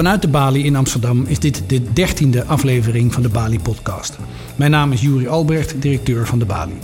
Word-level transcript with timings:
Vanuit 0.00 0.22
de 0.22 0.28
Bali 0.28 0.64
in 0.64 0.76
Amsterdam 0.76 1.24
is 1.26 1.38
dit 1.38 1.62
de 1.66 1.92
dertiende 1.92 2.44
aflevering 2.44 3.12
van 3.12 3.22
de 3.22 3.28
Bali 3.28 3.58
Podcast. 3.58 4.18
Mijn 4.56 4.70
naam 4.70 4.92
is 4.92 5.00
Juri 5.00 5.28
Albrecht, 5.28 5.82
directeur 5.82 6.26
van 6.26 6.38
de 6.38 6.44
Bali. 6.44 6.78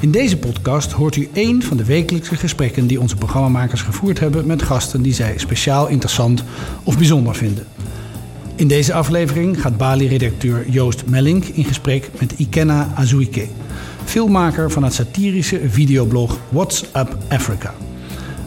In 0.00 0.10
deze 0.10 0.36
podcast 0.36 0.92
hoort 0.92 1.16
u 1.16 1.28
één 1.32 1.62
van 1.62 1.76
de 1.76 1.84
wekelijkse 1.84 2.36
gesprekken 2.36 2.86
die 2.86 3.00
onze 3.00 3.16
programmamakers 3.16 3.82
gevoerd 3.82 4.20
hebben 4.20 4.46
met 4.46 4.62
gasten 4.62 5.02
die 5.02 5.14
zij 5.14 5.38
speciaal 5.38 5.88
interessant 5.88 6.44
of 6.82 6.96
bijzonder 6.96 7.34
vinden. 7.34 7.66
In 8.54 8.68
deze 8.68 8.92
aflevering 8.92 9.60
gaat 9.60 9.76
Bali-redacteur 9.76 10.70
Joost 10.70 11.06
Mellink 11.06 11.44
in 11.44 11.64
gesprek 11.64 12.10
met 12.18 12.32
Ikenna 12.36 12.92
Azuike, 12.94 13.46
filmmaker 14.04 14.70
van 14.70 14.82
het 14.82 14.94
satirische 14.94 15.60
videoblog 15.68 16.38
What's 16.50 16.84
Up 16.94 17.16
Africa. 17.28 17.74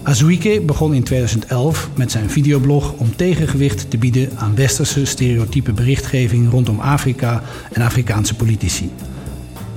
Azuike 0.03 0.62
begon 0.66 0.94
in 0.94 1.03
2011 1.03 1.89
met 1.95 2.12
zijn 2.12 2.30
videoblog 2.30 2.94
om 2.98 3.16
tegengewicht 3.16 3.89
te 3.89 3.98
bieden 3.98 4.30
aan 4.35 4.55
westerse 4.55 5.05
stereotype 5.05 5.72
berichtgeving 5.73 6.52
rondom 6.52 6.80
Afrika 6.80 7.44
en 7.72 7.81
Afrikaanse 7.81 8.35
politici. 8.35 8.91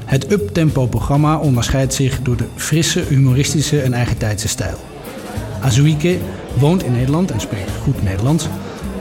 Het 0.04 0.32
uptempo-programma 0.32 1.36
onderscheidt 1.36 1.94
zich 1.94 2.22
door 2.22 2.36
de 2.36 2.46
frisse, 2.54 3.04
humoristische 3.08 3.80
en 3.80 3.92
eigentijdse 3.92 4.48
stijl. 4.48 4.78
Azuike 5.60 6.18
woont 6.58 6.82
in 6.82 6.92
Nederland 6.92 7.30
en 7.30 7.40
spreekt 7.40 7.70
goed 7.82 8.02
Nederlands, 8.02 8.48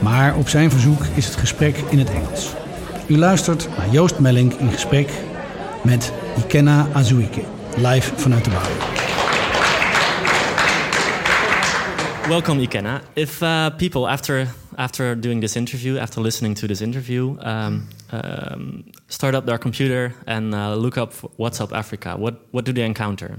maar 0.00 0.36
op 0.36 0.48
zijn 0.48 0.70
verzoek 0.70 1.04
is 1.14 1.24
het 1.24 1.36
gesprek 1.36 1.76
in 1.90 1.98
het 1.98 2.10
Engels. 2.10 2.50
U 3.06 3.18
luistert 3.18 3.68
naar 3.76 3.90
Joost 3.90 4.18
Melling 4.18 4.52
in 4.58 4.70
gesprek 4.70 5.10
met 5.82 6.12
Ikenna 6.38 6.86
Azuike, 6.92 7.42
live 7.76 8.12
vanuit 8.16 8.44
de 8.44 8.50
Bali. 8.50 9.01
Welcome, 12.32 12.60
Ikenna. 12.60 13.02
If 13.14 13.42
uh, 13.42 13.68
people 13.76 14.08
after 14.08 14.48
after 14.78 15.14
doing 15.14 15.40
this 15.40 15.54
interview, 15.54 15.98
after 15.98 16.22
listening 16.22 16.54
to 16.54 16.66
this 16.66 16.80
interview, 16.80 17.36
um, 17.40 17.86
um, 18.10 18.84
start 19.08 19.34
up 19.34 19.44
their 19.44 19.58
computer 19.58 20.14
and 20.26 20.54
uh, 20.54 20.74
look 20.74 20.96
up 20.96 21.12
What's 21.36 21.60
Up 21.60 21.74
Africa, 21.74 22.16
what 22.16 22.40
what 22.50 22.64
do 22.64 22.72
they 22.72 22.86
encounter? 22.86 23.38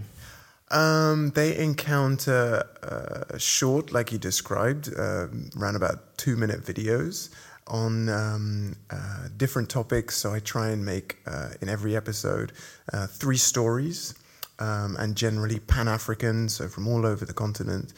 Um, 0.69 1.31
they 1.31 1.57
encounter 1.57 2.65
uh, 2.83 3.35
short, 3.39 3.91
like 3.91 4.11
you 4.11 4.19
described, 4.19 4.93
uh, 4.95 5.25
around 5.59 5.75
about 5.75 6.15
two 6.17 6.35
minute 6.35 6.61
videos 6.63 7.31
on 7.65 8.09
um, 8.09 8.75
uh, 8.91 9.27
different 9.35 9.69
topics. 9.69 10.17
So 10.17 10.35
I 10.35 10.39
try 10.39 10.69
and 10.69 10.85
make 10.85 11.17
uh, 11.25 11.49
in 11.61 11.67
every 11.67 11.95
episode 11.95 12.51
uh, 12.93 13.07
three 13.07 13.37
stories, 13.37 14.13
um, 14.59 14.95
and 14.99 15.15
generally 15.15 15.59
Pan 15.59 15.87
African, 15.87 16.47
so 16.47 16.67
from 16.67 16.87
all 16.87 17.07
over 17.07 17.25
the 17.25 17.33
continent 17.33 17.91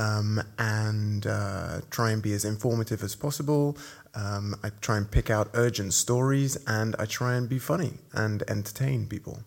um, 0.00 0.42
and 0.58 1.26
uh, 1.26 1.82
try 1.90 2.10
and 2.10 2.22
be 2.22 2.32
as 2.32 2.44
informative 2.44 3.02
as 3.02 3.14
possible. 3.14 3.76
Um, 4.14 4.56
I 4.64 4.70
try 4.80 4.96
and 4.96 5.08
pick 5.08 5.30
out 5.30 5.50
urgent 5.54 5.92
stories, 5.92 6.56
and 6.66 6.96
I 6.98 7.04
try 7.04 7.36
and 7.36 7.48
be 7.48 7.58
funny 7.58 7.92
and 8.14 8.42
entertain 8.48 9.06
people. 9.06 9.40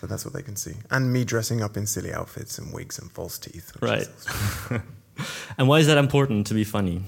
So 0.00 0.06
that's 0.06 0.24
what 0.24 0.34
they 0.34 0.42
can 0.42 0.56
see. 0.56 0.74
And 0.90 1.12
me 1.12 1.24
dressing 1.24 1.62
up 1.62 1.76
in 1.76 1.86
silly 1.86 2.12
outfits 2.12 2.58
and 2.58 2.72
wigs 2.72 2.98
and 2.98 3.10
false 3.12 3.38
teeth. 3.38 3.72
Right. 3.80 4.08
and 5.58 5.68
why 5.68 5.78
is 5.78 5.86
that 5.86 5.98
important 5.98 6.46
to 6.48 6.54
be 6.54 6.64
funny? 6.64 7.02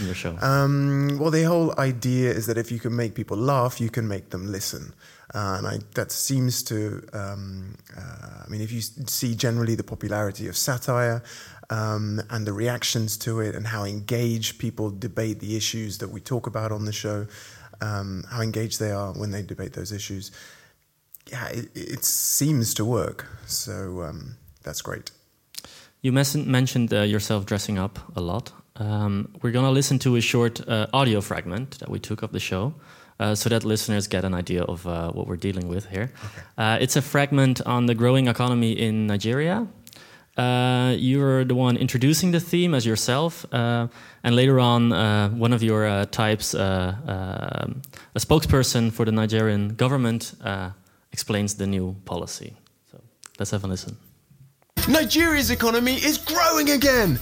In 0.00 0.06
your 0.06 0.14
show? 0.14 0.36
Um, 0.40 1.18
well, 1.20 1.30
the 1.30 1.44
whole 1.44 1.78
idea 1.78 2.30
is 2.30 2.46
that 2.46 2.58
if 2.58 2.72
you 2.72 2.80
can 2.80 2.96
make 2.96 3.14
people 3.14 3.36
laugh, 3.36 3.80
you 3.80 3.90
can 3.90 4.08
make 4.08 4.30
them 4.30 4.50
listen. 4.50 4.94
Uh, 5.32 5.56
and 5.58 5.66
I, 5.66 5.78
that 5.94 6.12
seems 6.12 6.62
to, 6.64 7.04
um, 7.12 7.76
uh, 7.96 8.44
I 8.44 8.48
mean, 8.48 8.60
if 8.60 8.70
you 8.70 8.80
see 8.80 9.34
generally 9.34 9.74
the 9.74 9.82
popularity 9.82 10.48
of 10.48 10.56
satire 10.56 11.22
um, 11.70 12.22
and 12.30 12.46
the 12.46 12.52
reactions 12.52 13.16
to 13.18 13.40
it 13.40 13.54
and 13.54 13.66
how 13.66 13.84
engaged 13.84 14.58
people 14.58 14.90
debate 14.90 15.40
the 15.40 15.56
issues 15.56 15.98
that 15.98 16.08
we 16.08 16.20
talk 16.20 16.46
about 16.46 16.72
on 16.72 16.84
the 16.84 16.92
show, 16.92 17.26
um, 17.80 18.24
how 18.30 18.42
engaged 18.42 18.80
they 18.80 18.90
are 18.90 19.12
when 19.12 19.30
they 19.30 19.42
debate 19.42 19.72
those 19.72 19.92
issues, 19.92 20.30
yeah, 21.30 21.48
it, 21.48 21.68
it 21.74 22.04
seems 22.04 22.74
to 22.74 22.84
work. 22.84 23.26
So 23.46 24.02
um, 24.02 24.36
that's 24.62 24.82
great. 24.82 25.10
You 26.02 26.12
mentioned 26.12 26.92
uh, 26.92 27.00
yourself 27.00 27.46
dressing 27.46 27.78
up 27.78 27.98
a 28.14 28.20
lot. 28.20 28.52
Um, 28.76 29.28
we're 29.40 29.52
going 29.52 29.64
to 29.64 29.70
listen 29.70 29.98
to 30.00 30.16
a 30.16 30.20
short 30.20 30.60
uh, 30.68 30.86
audio 30.92 31.20
fragment 31.20 31.78
that 31.78 31.88
we 31.88 31.98
took 31.98 32.22
of 32.22 32.32
the 32.32 32.40
show 32.40 32.74
uh, 33.20 33.34
so 33.34 33.48
that 33.48 33.64
listeners 33.64 34.06
get 34.06 34.24
an 34.24 34.34
idea 34.34 34.64
of 34.64 34.86
uh, 34.86 35.12
what 35.12 35.26
we're 35.26 35.36
dealing 35.36 35.68
with 35.68 35.86
here. 35.86 36.12
Okay. 36.24 36.42
Uh, 36.58 36.78
it's 36.80 36.96
a 36.96 37.02
fragment 37.02 37.60
on 37.62 37.86
the 37.86 37.94
growing 37.94 38.26
economy 38.26 38.72
in 38.72 39.06
Nigeria. 39.06 39.66
Uh, 40.36 40.94
you're 40.98 41.44
the 41.44 41.54
one 41.54 41.76
introducing 41.76 42.32
the 42.32 42.40
theme 42.40 42.74
as 42.74 42.84
yourself, 42.84 43.46
uh, 43.52 43.86
and 44.24 44.34
later 44.34 44.58
on, 44.58 44.92
uh, 44.92 45.28
one 45.30 45.52
of 45.52 45.62
your 45.62 46.04
types, 46.06 46.54
a 46.54 48.18
spokesperson 48.18 48.92
for 48.92 49.04
the 49.04 49.12
Nigerian 49.12 49.74
government, 49.76 50.34
explains 51.12 51.54
the 51.54 51.66
new 51.66 51.94
policy. 52.04 52.56
So 52.90 53.00
let's 53.38 53.52
have 53.52 53.64
a 53.64 53.68
listen. 53.68 53.96
Nigeria's 54.88 55.50
economy 55.50 55.94
is 55.94 56.18
growing 56.18 56.70
again, 56.72 57.18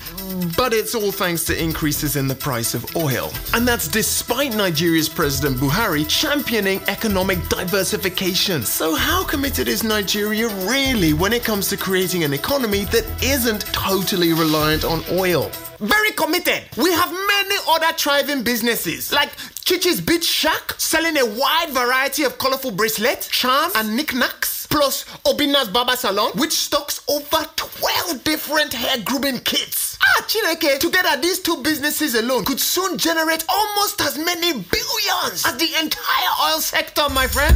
but 0.56 0.72
it's 0.74 0.96
all 0.96 1.12
thanks 1.12 1.44
to 1.44 1.62
increases 1.62 2.16
in 2.16 2.26
the 2.26 2.34
price 2.34 2.74
of 2.74 2.84
oil. 2.96 3.30
And 3.54 3.66
that's 3.66 3.86
despite 3.86 4.56
Nigeria's 4.56 5.08
President 5.08 5.58
Buhari 5.58 6.04
championing 6.08 6.80
economic 6.88 7.38
diversification. 7.48 8.64
So, 8.64 8.96
how 8.96 9.24
committed 9.24 9.68
is 9.68 9.84
Nigeria 9.84 10.48
really 10.68 11.12
when 11.12 11.32
it 11.32 11.44
comes 11.44 11.68
to 11.68 11.76
creating 11.76 12.24
an 12.24 12.32
economy 12.34 12.84
that 12.86 13.04
isn't 13.22 13.60
totally 13.66 14.32
reliant 14.32 14.84
on 14.84 15.04
oil? 15.12 15.48
Very 15.78 16.10
committed. 16.12 16.64
We 16.76 16.90
have 16.90 17.12
many 17.12 17.56
other 17.68 17.92
thriving 17.96 18.42
businesses 18.42 19.12
like 19.12 19.30
Chichi's 19.64 20.00
Beach 20.00 20.24
Shack, 20.24 20.74
selling 20.78 21.16
a 21.16 21.24
wide 21.26 21.70
variety 21.70 22.24
of 22.24 22.38
colorful 22.38 22.72
bracelets, 22.72 23.28
charms, 23.28 23.72
and 23.76 23.96
knickknacks 23.96 24.61
plus 24.72 25.04
Obina's 25.26 25.68
Barber 25.68 25.96
Salon, 25.96 26.32
which 26.34 26.52
stocks 26.52 27.04
over 27.06 27.44
12 27.56 28.24
different 28.24 28.72
hair 28.72 28.96
grooming 29.04 29.38
kits. 29.40 29.98
Ah, 30.00 30.24
Chineke, 30.26 30.78
together 30.78 31.20
these 31.20 31.40
two 31.40 31.62
businesses 31.62 32.14
alone 32.14 32.42
could 32.46 32.58
soon 32.58 32.96
generate 32.96 33.44
almost 33.50 34.00
as 34.00 34.16
many 34.16 34.52
billions 34.52 35.44
as 35.46 35.56
the 35.58 35.68
entire 35.78 36.32
oil 36.42 36.58
sector, 36.58 37.02
my 37.10 37.26
friend. 37.26 37.54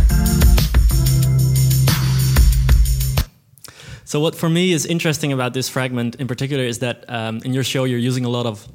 So, 4.04 4.20
what 4.20 4.36
for 4.36 4.50
me 4.50 4.72
is 4.72 4.84
interesting 4.84 5.32
about 5.32 5.54
this 5.54 5.70
fragment 5.70 6.16
in 6.16 6.28
particular 6.28 6.64
is 6.64 6.80
that 6.80 7.06
um, 7.08 7.40
in 7.44 7.54
your 7.54 7.64
show 7.64 7.84
you're 7.84 7.98
using 7.98 8.26
a 8.26 8.28
lot 8.28 8.44
of 8.44 8.68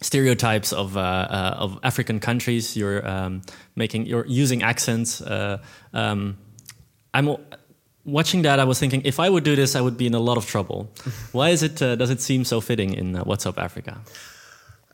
stereotypes 0.00 0.72
of 0.72 0.96
uh, 0.96 1.00
uh, 1.00 1.56
of 1.58 1.78
African 1.84 2.18
countries. 2.18 2.76
You're 2.76 3.06
um, 3.08 3.42
making 3.76 4.06
you're 4.06 4.26
using 4.26 4.64
accents. 4.64 5.22
Uh, 5.22 5.62
um, 5.92 6.36
I'm 7.14 7.36
watching 8.04 8.42
that, 8.42 8.60
I 8.60 8.64
was 8.64 8.78
thinking, 8.78 9.02
if 9.04 9.18
I 9.18 9.28
would 9.28 9.44
do 9.44 9.56
this, 9.56 9.74
I 9.74 9.80
would 9.80 9.96
be 9.96 10.06
in 10.06 10.14
a 10.14 10.20
lot 10.20 10.36
of 10.36 10.46
trouble. 10.46 10.90
Why 11.32 11.50
is 11.50 11.62
it? 11.62 11.80
Uh, 11.82 11.96
does 11.96 12.10
it 12.10 12.20
seem 12.20 12.44
so 12.44 12.60
fitting 12.60 12.94
in 12.94 13.16
uh, 13.16 13.24
What's 13.24 13.46
Up 13.46 13.58
Africa? 13.58 13.98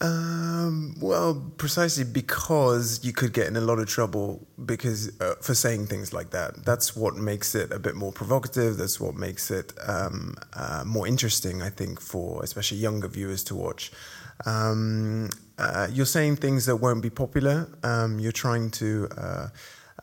Um, 0.03 0.95
well, 0.99 1.53
precisely 1.59 2.05
because 2.05 3.05
you 3.05 3.13
could 3.13 3.35
get 3.35 3.49
in 3.49 3.57
a 3.57 3.61
lot 3.61 3.79
of 3.79 3.87
trouble 3.87 4.47
because 4.65 5.21
uh, 5.21 5.35
for 5.43 5.55
saying 5.55 5.87
things 5.87 6.15
like 6.15 6.31
that. 6.31 6.65
That's 6.65 6.97
what 6.97 7.17
makes 7.17 7.55
it 7.55 7.71
a 7.71 7.79
bit 7.79 7.97
more 7.97 8.11
provocative. 8.11 8.79
That's 8.79 8.99
what 8.99 9.15
makes 9.15 9.51
it 9.51 9.75
um, 9.87 10.37
uh, 10.55 10.85
more 10.87 11.07
interesting, 11.07 11.61
I 11.61 11.69
think, 11.69 12.01
for 12.01 12.43
especially 12.43 12.79
younger 12.79 13.09
viewers 13.09 13.45
to 13.45 13.55
watch. 13.55 13.93
Um, 14.47 15.29
uh, 15.59 15.89
you're 15.93 16.07
saying 16.07 16.37
things 16.37 16.65
that 16.65 16.77
won't 16.77 17.03
be 17.03 17.11
popular. 17.11 17.69
Um, 17.83 18.19
you're 18.19 18.33
trying 18.33 18.71
to 18.73 19.07
uh, 19.19 19.49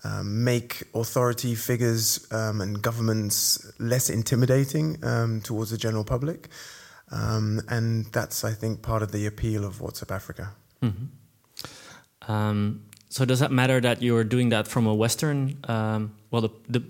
um, 0.04 0.44
make 0.44 0.84
authority 0.94 1.56
figures 1.56 2.28
um, 2.32 2.62
and 2.62 2.82
governments 2.82 3.72
less 3.80 4.10
intimidating 4.10 5.04
um, 5.04 5.42
towards 5.42 5.72
the 5.72 5.78
general 5.78 6.04
public. 6.04 6.50
Um, 7.12 7.62
and 7.70 8.06
that's, 8.08 8.44
I 8.44 8.52
think, 8.52 8.82
part 8.82 9.02
of 9.02 9.12
the 9.12 9.26
appeal 9.26 9.64
of 9.64 9.80
What's 9.80 10.02
Up 10.04 10.12
Africa. 10.12 10.52
Mm-hmm. 10.82 12.32
Um, 12.32 12.84
so, 13.10 13.24
does 13.24 13.40
that 13.40 13.52
matter 13.52 13.80
that 13.80 14.02
you're 14.02 14.26
doing 14.26 14.50
that 14.50 14.68
from 14.68 14.86
a 14.86 14.94
Western? 14.94 15.58
Um, 15.68 16.16
well, 16.30 16.42
the, 16.42 16.50
the 16.68 16.84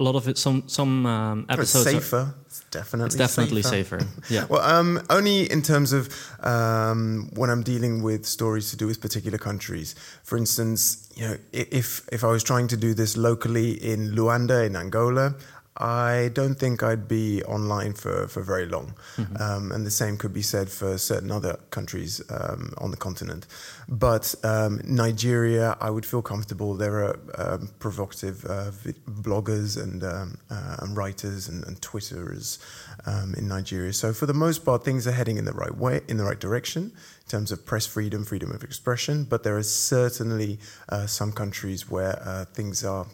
a 0.00 0.02
lot 0.02 0.16
of 0.16 0.26
it, 0.26 0.38
some 0.38 0.64
some 0.66 1.06
um, 1.06 1.46
episodes 1.48 1.86
it's 1.86 2.04
safer. 2.04 2.16
Are, 2.16 2.34
it's 2.46 2.60
definitely 2.70 3.06
it's 3.06 3.14
definitely 3.14 3.62
safer. 3.62 4.00
safer. 4.00 4.32
yeah. 4.34 4.46
Well, 4.50 4.62
um, 4.62 5.00
only 5.10 5.50
in 5.52 5.62
terms 5.62 5.92
of 5.92 6.08
um, 6.40 7.30
when 7.34 7.50
I'm 7.50 7.62
dealing 7.62 8.02
with 8.02 8.26
stories 8.26 8.70
to 8.70 8.76
do 8.76 8.86
with 8.86 9.00
particular 9.00 9.38
countries. 9.38 9.94
For 10.24 10.36
instance, 10.36 11.08
you 11.14 11.28
know, 11.28 11.36
if 11.52 12.08
if 12.10 12.24
I 12.24 12.28
was 12.28 12.42
trying 12.42 12.68
to 12.68 12.76
do 12.76 12.94
this 12.94 13.16
locally 13.16 13.72
in 13.72 14.12
Luanda 14.16 14.66
in 14.66 14.74
Angola, 14.74 15.34
I 15.76 16.30
don't 16.34 16.56
think 16.56 16.82
I'd 16.82 17.06
be 17.06 17.42
online 17.44 17.94
for, 17.94 18.26
for 18.28 18.42
very 18.42 18.66
long. 18.66 18.94
Um, 19.40 19.72
and 19.72 19.86
the 19.86 19.90
same 19.90 20.16
could 20.16 20.32
be 20.32 20.42
said 20.42 20.68
for 20.68 20.98
certain 20.98 21.30
other 21.30 21.58
countries 21.70 22.20
um, 22.28 22.74
on 22.78 22.90
the 22.90 22.96
continent. 22.96 23.46
But 23.88 24.34
um, 24.42 24.80
Nigeria, 24.84 25.76
I 25.80 25.90
would 25.90 26.04
feel 26.04 26.22
comfortable. 26.22 26.74
There 26.74 27.04
are 27.04 27.18
um, 27.38 27.70
provocative 27.78 28.44
uh, 28.44 28.72
bloggers 29.08 29.80
and, 29.80 30.02
um, 30.04 30.38
uh, 30.50 30.76
and 30.80 30.96
writers 30.96 31.48
and, 31.48 31.64
and 31.64 31.80
Twitterers 31.80 32.58
um, 33.06 33.34
in 33.34 33.48
Nigeria. 33.48 33.92
So 33.92 34.12
for 34.12 34.26
the 34.26 34.34
most 34.34 34.64
part, 34.64 34.84
things 34.84 35.06
are 35.06 35.12
heading 35.12 35.36
in 35.38 35.44
the 35.44 35.52
right 35.52 35.74
way, 35.74 36.00
in 36.08 36.16
the 36.16 36.24
right 36.24 36.38
direction 36.38 36.82
in 36.82 37.28
terms 37.28 37.52
of 37.52 37.64
press 37.64 37.86
freedom, 37.86 38.24
freedom 38.24 38.50
of 38.50 38.64
expression. 38.64 39.24
But 39.24 39.44
there 39.44 39.56
are 39.56 39.62
certainly 39.62 40.58
uh, 40.88 41.06
some 41.06 41.32
countries 41.32 41.88
where 41.88 42.20
uh, 42.22 42.44
things 42.46 42.84
are 42.84 43.06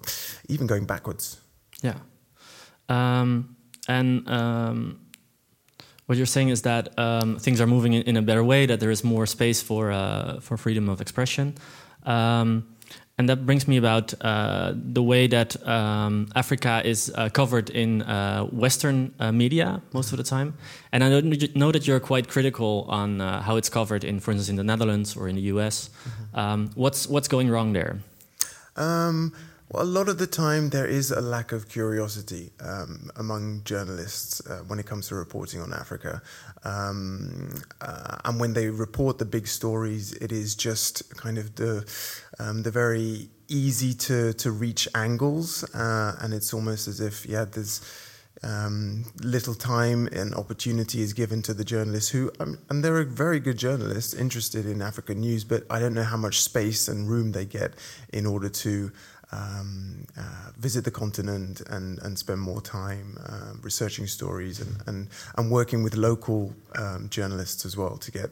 even 0.48 0.66
going 0.66 0.86
backwards. 0.86 1.40
Yeah. 1.82 1.98
Um, 2.88 3.56
and 3.88 4.28
um, 4.28 5.00
what 6.06 6.18
you're 6.18 6.26
saying 6.26 6.50
is 6.50 6.62
that 6.62 6.96
um, 6.98 7.38
things 7.38 7.60
are 7.60 7.66
moving 7.66 7.92
in, 7.92 8.02
in, 8.02 8.16
a 8.16 8.22
better 8.22 8.44
way, 8.44 8.66
that 8.66 8.80
there 8.80 8.90
is 8.90 9.02
more 9.04 9.26
space 9.26 9.62
for, 9.62 9.90
uh, 9.90 10.40
for 10.40 10.56
freedom 10.56 10.88
of 10.88 11.00
expression. 11.00 11.54
Um, 12.04 12.76
and 13.18 13.28
that 13.30 13.46
brings 13.46 13.66
me 13.66 13.78
about 13.78 14.12
uh, 14.20 14.74
the 14.74 15.02
way 15.02 15.26
that 15.26 15.66
um, 15.66 16.28
Africa 16.34 16.82
is 16.84 17.10
uh, 17.14 17.30
covered 17.30 17.70
in 17.70 18.02
uh, 18.02 18.44
Western 18.44 19.14
uh, 19.18 19.32
media 19.32 19.80
most 19.94 20.12
of 20.12 20.18
the 20.18 20.24
time. 20.24 20.54
And 20.92 21.02
I 21.02 21.20
know 21.54 21.72
that 21.72 21.86
you're 21.86 22.00
quite 22.00 22.28
critical 22.28 22.84
on 22.88 23.22
uh, 23.22 23.40
how 23.40 23.56
it's 23.56 23.70
covered 23.70 24.04
in, 24.04 24.20
for 24.20 24.32
instance, 24.32 24.50
in 24.50 24.56
the 24.56 24.64
Netherlands 24.64 25.16
or 25.16 25.28
in 25.28 25.36
the 25.36 25.42
US. 25.52 25.88
Mm-hmm. 25.88 26.38
Um, 26.38 26.70
what's 26.74 27.08
what's 27.08 27.26
going 27.26 27.48
wrong 27.48 27.72
there? 27.72 28.00
Well, 29.68 29.82
a 29.82 29.84
lot 29.84 30.08
of 30.08 30.18
the 30.18 30.28
time 30.28 30.70
there 30.70 30.86
is 30.86 31.10
a 31.10 31.20
lack 31.20 31.50
of 31.50 31.68
curiosity 31.68 32.52
um, 32.60 33.10
among 33.16 33.62
journalists 33.64 34.40
uh, 34.46 34.60
when 34.68 34.78
it 34.78 34.86
comes 34.86 35.08
to 35.08 35.16
reporting 35.16 35.60
on 35.60 35.72
Africa. 35.72 36.22
Um, 36.62 37.52
uh, 37.80 38.18
and 38.24 38.38
when 38.38 38.52
they 38.52 38.68
report 38.68 39.18
the 39.18 39.24
big 39.24 39.48
stories, 39.48 40.12
it 40.12 40.30
is 40.30 40.54
just 40.54 41.16
kind 41.16 41.36
of 41.36 41.56
the 41.56 41.84
um, 42.38 42.62
the 42.62 42.70
very 42.70 43.28
easy 43.48 43.92
to 43.94 44.34
to 44.34 44.52
reach 44.52 44.86
angles, 44.94 45.64
uh, 45.74 46.16
and 46.20 46.32
it's 46.32 46.54
almost 46.54 46.86
as 46.86 47.00
if 47.00 47.26
yeah, 47.26 47.44
there's. 47.44 47.80
Um, 48.42 49.06
little 49.22 49.54
time 49.54 50.08
and 50.08 50.34
opportunity 50.34 51.00
is 51.00 51.14
given 51.14 51.40
to 51.40 51.54
the 51.54 51.64
journalists 51.64 52.10
who, 52.10 52.30
um, 52.38 52.58
and 52.68 52.84
they're 52.84 53.02
very 53.02 53.40
good 53.40 53.56
journalists 53.56 54.12
interested 54.12 54.66
in 54.66 54.82
African 54.82 55.20
news, 55.20 55.42
but 55.42 55.64
I 55.70 55.80
don't 55.80 55.94
know 55.94 56.04
how 56.04 56.18
much 56.18 56.42
space 56.42 56.86
and 56.86 57.08
room 57.08 57.32
they 57.32 57.46
get 57.46 57.72
in 58.12 58.26
order 58.26 58.50
to 58.50 58.92
um, 59.32 60.06
uh, 60.16 60.50
visit 60.56 60.84
the 60.84 60.90
continent 60.90 61.60
and, 61.68 61.98
and 62.02 62.18
spend 62.18 62.40
more 62.40 62.60
time 62.60 63.18
uh, 63.26 63.54
researching 63.62 64.06
stories 64.06 64.60
and, 64.60 64.76
and, 64.86 65.08
and 65.36 65.50
working 65.50 65.82
with 65.82 65.96
local 65.96 66.54
um, 66.76 67.08
journalists 67.08 67.64
as 67.64 67.76
well 67.76 67.96
to 67.96 68.10
get 68.10 68.30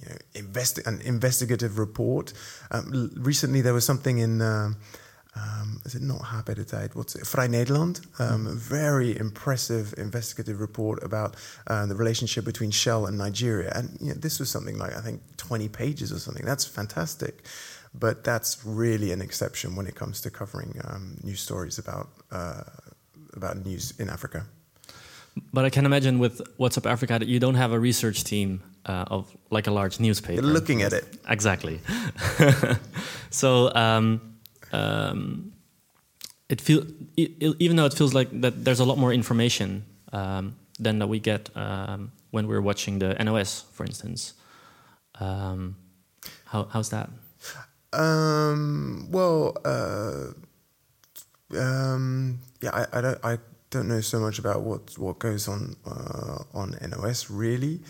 you 0.00 0.08
know, 0.10 0.16
investi- 0.34 0.86
an 0.86 1.00
investigative 1.02 1.78
report. 1.78 2.32
Um, 2.70 3.10
recently, 3.16 3.60
there 3.62 3.74
was 3.74 3.84
something 3.84 4.18
in. 4.18 4.42
Uh, 4.42 4.72
um, 5.38 5.82
is 5.84 5.94
it 5.94 6.00
not 6.00 6.22
Haberdtijd? 6.22 6.94
What's 6.94 7.14
it? 7.14 7.24
Vrij 7.24 7.48
Nederland. 7.48 8.00
Um, 8.18 8.46
a 8.46 8.52
very 8.52 9.18
impressive 9.18 9.94
investigative 9.98 10.60
report 10.60 11.02
about 11.02 11.36
uh, 11.66 11.84
the 11.84 11.94
relationship 11.94 12.44
between 12.46 12.70
Shell 12.70 13.04
and 13.04 13.18
Nigeria. 13.18 13.70
And 13.74 13.98
you 14.00 14.08
know, 14.08 14.14
this 14.14 14.38
was 14.38 14.48
something 14.48 14.78
like, 14.78 14.96
I 14.96 15.00
think, 15.02 15.20
20 15.36 15.68
pages 15.68 16.10
or 16.10 16.18
something. 16.18 16.46
That's 16.46 16.64
fantastic. 16.64 17.44
But 17.98 18.24
that's 18.24 18.64
really 18.64 19.12
an 19.12 19.22
exception 19.22 19.76
when 19.76 19.86
it 19.86 19.94
comes 19.94 20.20
to 20.22 20.30
covering 20.30 20.80
um, 20.84 21.16
news 21.22 21.40
stories 21.40 21.78
about 21.78 22.08
uh, 22.30 22.64
about 23.34 23.64
news 23.64 23.94
in 23.98 24.10
Africa. 24.10 24.46
But 25.52 25.64
I 25.64 25.70
can 25.70 25.84
imagine 25.84 26.18
with 26.18 26.40
What's 26.56 26.78
Up 26.78 26.86
Africa 26.86 27.18
that 27.18 27.28
you 27.28 27.38
don't 27.38 27.56
have 27.56 27.72
a 27.72 27.78
research 27.78 28.24
team 28.24 28.62
uh, 28.86 29.04
of 29.08 29.36
like 29.50 29.66
a 29.66 29.70
large 29.70 30.00
newspaper. 30.00 30.40
You're 30.40 30.52
looking 30.52 30.82
at 30.82 30.92
it 30.92 31.04
exactly. 31.28 31.80
so 33.30 33.74
um, 33.74 34.38
um, 34.72 35.52
it 36.48 36.60
feel 36.60 36.86
even 37.16 37.76
though 37.76 37.86
it 37.86 37.94
feels 37.94 38.14
like 38.14 38.28
that 38.40 38.64
there's 38.64 38.80
a 38.80 38.84
lot 38.84 38.98
more 38.98 39.12
information 39.12 39.84
um, 40.12 40.56
than 40.78 40.98
that 40.98 41.08
we 41.08 41.18
get 41.18 41.50
um, 41.54 42.12
when 42.30 42.46
we're 42.46 42.62
watching 42.62 42.98
the 42.98 43.14
NOS, 43.14 43.64
for 43.72 43.84
instance. 43.84 44.34
Um, 45.20 45.76
how, 46.46 46.64
how's 46.64 46.90
that? 46.90 47.10
Um, 47.96 49.08
well, 49.10 49.56
uh, 49.64 50.26
um, 51.58 52.40
yeah, 52.60 52.70
I, 52.72 52.98
I, 52.98 53.00
don't, 53.00 53.24
I 53.24 53.38
don't 53.70 53.88
know 53.88 54.00
so 54.00 54.20
much 54.20 54.38
about 54.38 54.62
what 54.62 54.98
what 54.98 55.18
goes 55.18 55.48
on 55.48 55.76
uh, 55.86 56.44
on 56.52 56.76
NOS 56.82 57.30
really, 57.30 57.80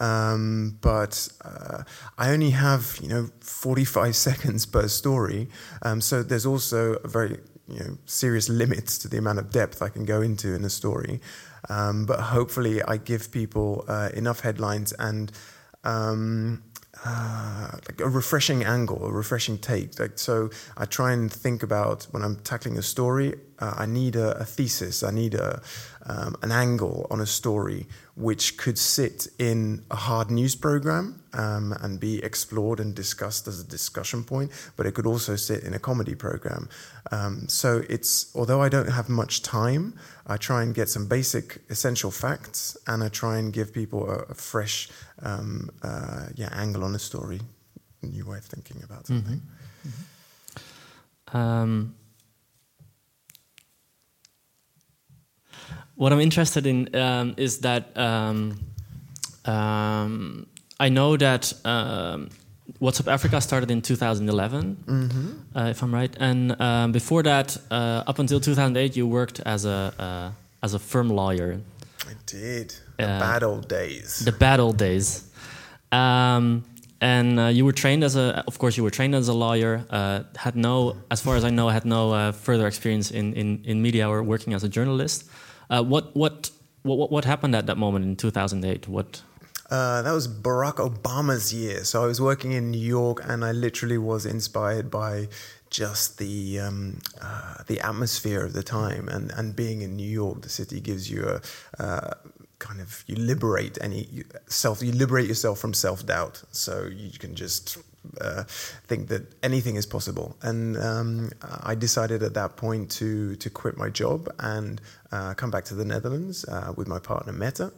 um, 0.00 0.78
but 0.82 1.28
uh, 1.44 1.82
I 2.18 2.30
only 2.30 2.50
have 2.50 2.98
you 3.00 3.08
know 3.08 3.30
forty 3.40 3.84
five 3.84 4.16
seconds 4.28 4.66
per 4.66 4.88
story, 4.88 5.48
um, 5.82 6.00
so 6.00 6.22
there's 6.22 6.46
also 6.46 6.94
a 6.96 7.08
very 7.08 7.38
you 7.66 7.78
know 7.78 7.98
serious 8.04 8.50
limits 8.50 8.98
to 8.98 9.08
the 9.08 9.16
amount 9.16 9.38
of 9.38 9.50
depth 9.50 9.80
I 9.80 9.88
can 9.88 10.04
go 10.04 10.20
into 10.20 10.54
in 10.54 10.62
a 10.64 10.70
story, 10.70 11.20
um, 11.70 12.04
but 12.04 12.20
hopefully 12.20 12.82
I 12.82 12.98
give 12.98 13.32
people 13.32 13.84
uh, 13.88 14.10
enough 14.14 14.40
headlines 14.40 14.92
and. 14.92 15.32
Uh, 17.06 17.70
like 17.86 18.00
a 18.00 18.08
refreshing 18.08 18.64
angle, 18.64 19.04
a 19.04 19.12
refreshing 19.12 19.58
take. 19.58 19.98
Like 20.00 20.18
so, 20.18 20.48
I 20.74 20.86
try 20.86 21.12
and 21.12 21.30
think 21.30 21.62
about 21.62 22.04
when 22.12 22.22
I'm 22.22 22.36
tackling 22.36 22.78
a 22.78 22.82
story. 22.82 23.34
Uh, 23.58 23.74
I 23.76 23.84
need 23.84 24.16
a, 24.16 24.38
a, 24.38 24.44
thesis. 24.46 25.02
I 25.02 25.10
need 25.10 25.34
a 25.34 25.60
um, 26.06 26.34
an 26.40 26.50
angle 26.50 27.06
on 27.10 27.20
a 27.20 27.26
story 27.26 27.86
which 28.14 28.56
could 28.56 28.78
sit 28.78 29.26
in 29.38 29.84
a 29.90 29.96
hard 29.96 30.30
news 30.30 30.54
program 30.54 31.22
um, 31.34 31.72
and 31.80 32.00
be 32.00 32.22
explored 32.22 32.80
and 32.80 32.94
discussed 32.94 33.48
as 33.48 33.60
a 33.60 33.64
discussion 33.64 34.24
point. 34.24 34.50
But 34.76 34.86
it 34.86 34.94
could 34.94 35.06
also 35.06 35.36
sit 35.36 35.62
in 35.62 35.74
a 35.74 35.78
comedy 35.78 36.14
program. 36.14 36.70
Um, 37.12 37.48
so 37.48 37.82
it's 37.90 38.34
although 38.34 38.62
I 38.62 38.70
don't 38.70 38.90
have 38.90 39.10
much 39.10 39.42
time, 39.42 39.94
I 40.26 40.38
try 40.38 40.62
and 40.62 40.74
get 40.74 40.88
some 40.88 41.06
basic 41.06 41.60
essential 41.68 42.10
facts, 42.10 42.78
and 42.86 43.04
I 43.04 43.08
try 43.08 43.36
and 43.36 43.52
give 43.52 43.74
people 43.74 44.10
a, 44.10 44.20
a 44.30 44.34
fresh 44.34 44.88
um, 45.22 45.70
uh, 45.82 46.26
yeah 46.34 46.48
angle 46.52 46.84
on 46.84 46.94
a 46.94 46.98
story, 46.98 47.40
a 48.02 48.06
new 48.06 48.26
way 48.26 48.38
of 48.38 48.44
thinking 48.44 48.82
about 48.82 49.06
something. 49.06 49.40
Mm-hmm. 49.40 49.88
Mm-hmm. 49.88 51.36
Um, 51.36 51.94
what 55.94 56.12
I'm 56.12 56.20
interested 56.20 56.66
in 56.66 56.94
um, 56.94 57.34
is 57.36 57.58
that 57.60 57.96
um, 57.96 58.58
um, 59.44 60.46
I 60.80 60.88
know 60.88 61.16
that 61.16 61.52
um, 61.64 62.30
What's 62.78 63.06
Africa 63.06 63.42
started 63.42 63.70
in 63.70 63.82
2011, 63.82 64.76
mm-hmm. 64.86 65.58
uh, 65.58 65.68
if 65.68 65.82
I'm 65.82 65.94
right, 65.94 66.14
and 66.18 66.58
um, 66.60 66.92
before 66.92 67.22
that, 67.22 67.58
uh, 67.70 68.04
up 68.06 68.18
until 68.18 68.40
2008, 68.40 68.96
you 68.96 69.06
worked 69.06 69.40
as 69.40 69.66
a 69.66 69.92
uh, 69.98 70.30
as 70.62 70.72
a 70.72 70.78
firm 70.78 71.10
lawyer. 71.10 71.60
I 72.08 72.14
did. 72.26 72.74
The 72.98 73.08
uh, 73.08 73.20
bad 73.20 73.42
old 73.42 73.68
days. 73.68 74.18
The 74.20 74.32
bad 74.32 74.60
old 74.60 74.76
days. 74.76 75.30
Um, 75.92 76.64
and 77.00 77.38
uh, 77.38 77.46
you 77.46 77.64
were 77.64 77.72
trained 77.72 78.02
as 78.04 78.16
a, 78.16 78.44
of 78.46 78.58
course, 78.58 78.76
you 78.76 78.82
were 78.82 78.90
trained 78.90 79.14
as 79.14 79.28
a 79.28 79.34
lawyer. 79.34 79.84
Uh, 79.90 80.22
had 80.36 80.56
no, 80.56 80.96
as 81.10 81.20
far 81.20 81.36
as 81.36 81.44
I 81.44 81.50
know, 81.50 81.68
had 81.68 81.84
no 81.84 82.32
further 82.32 82.66
experience 82.66 83.10
in, 83.10 83.34
in, 83.34 83.62
in 83.64 83.82
media 83.82 84.08
or 84.08 84.22
working 84.22 84.54
as 84.54 84.64
a 84.64 84.68
journalist. 84.68 85.28
Uh, 85.68 85.82
what, 85.82 86.14
what, 86.16 86.50
what, 86.82 87.10
what 87.10 87.24
happened 87.24 87.54
at 87.54 87.66
that 87.66 87.76
moment 87.76 88.04
in 88.04 88.16
2008? 88.16 88.88
What? 88.88 89.22
Uh, 89.74 90.02
that 90.02 90.12
was 90.12 90.28
Barack 90.28 90.76
Obama's 90.76 91.52
year. 91.52 91.82
So 91.82 92.04
I 92.04 92.06
was 92.06 92.20
working 92.20 92.52
in 92.52 92.70
New 92.70 92.86
York, 93.00 93.20
and 93.24 93.44
I 93.44 93.50
literally 93.50 93.98
was 93.98 94.24
inspired 94.24 94.88
by 94.88 95.26
just 95.68 96.18
the 96.18 96.60
um, 96.60 97.00
uh, 97.20 97.56
the 97.66 97.80
atmosphere 97.80 98.44
of 98.44 98.52
the 98.52 98.62
time, 98.62 99.08
and 99.08 99.32
and 99.32 99.56
being 99.56 99.80
in 99.82 99.96
New 99.96 100.12
York, 100.22 100.42
the 100.42 100.48
city 100.48 100.80
gives 100.80 101.10
you 101.10 101.22
a. 101.34 101.82
Uh, 101.82 102.14
kind 102.60 102.80
of 102.80 103.04
you 103.08 103.16
liberate 103.16 103.76
any 103.80 104.22
self 104.46 104.80
you 104.80 104.92
liberate 104.92 105.26
yourself 105.26 105.58
from 105.58 105.74
self 105.74 106.06
doubt 106.06 106.42
so 106.52 106.86
you 106.86 107.18
can 107.18 107.34
just 107.34 107.76
uh, 108.20 108.44
think 108.86 109.08
that 109.08 109.22
anything 109.42 109.76
is 109.76 109.86
possible. 109.86 110.36
And 110.40 110.76
um, 110.76 111.30
I 111.42 111.74
decided 111.74 112.22
at 112.22 112.34
that 112.34 112.56
point 112.56 112.90
to 112.92 113.36
to 113.36 113.50
quit 113.50 113.76
my 113.76 113.90
job 113.90 114.28
and 114.38 114.80
uh, 115.10 115.34
come 115.34 115.50
back 115.50 115.64
to 115.66 115.74
the 115.74 115.84
Netherlands 115.84 116.44
uh, 116.44 116.72
with 116.76 116.86
my 116.88 117.00
partner 117.00 117.32
Mette. 117.32 117.72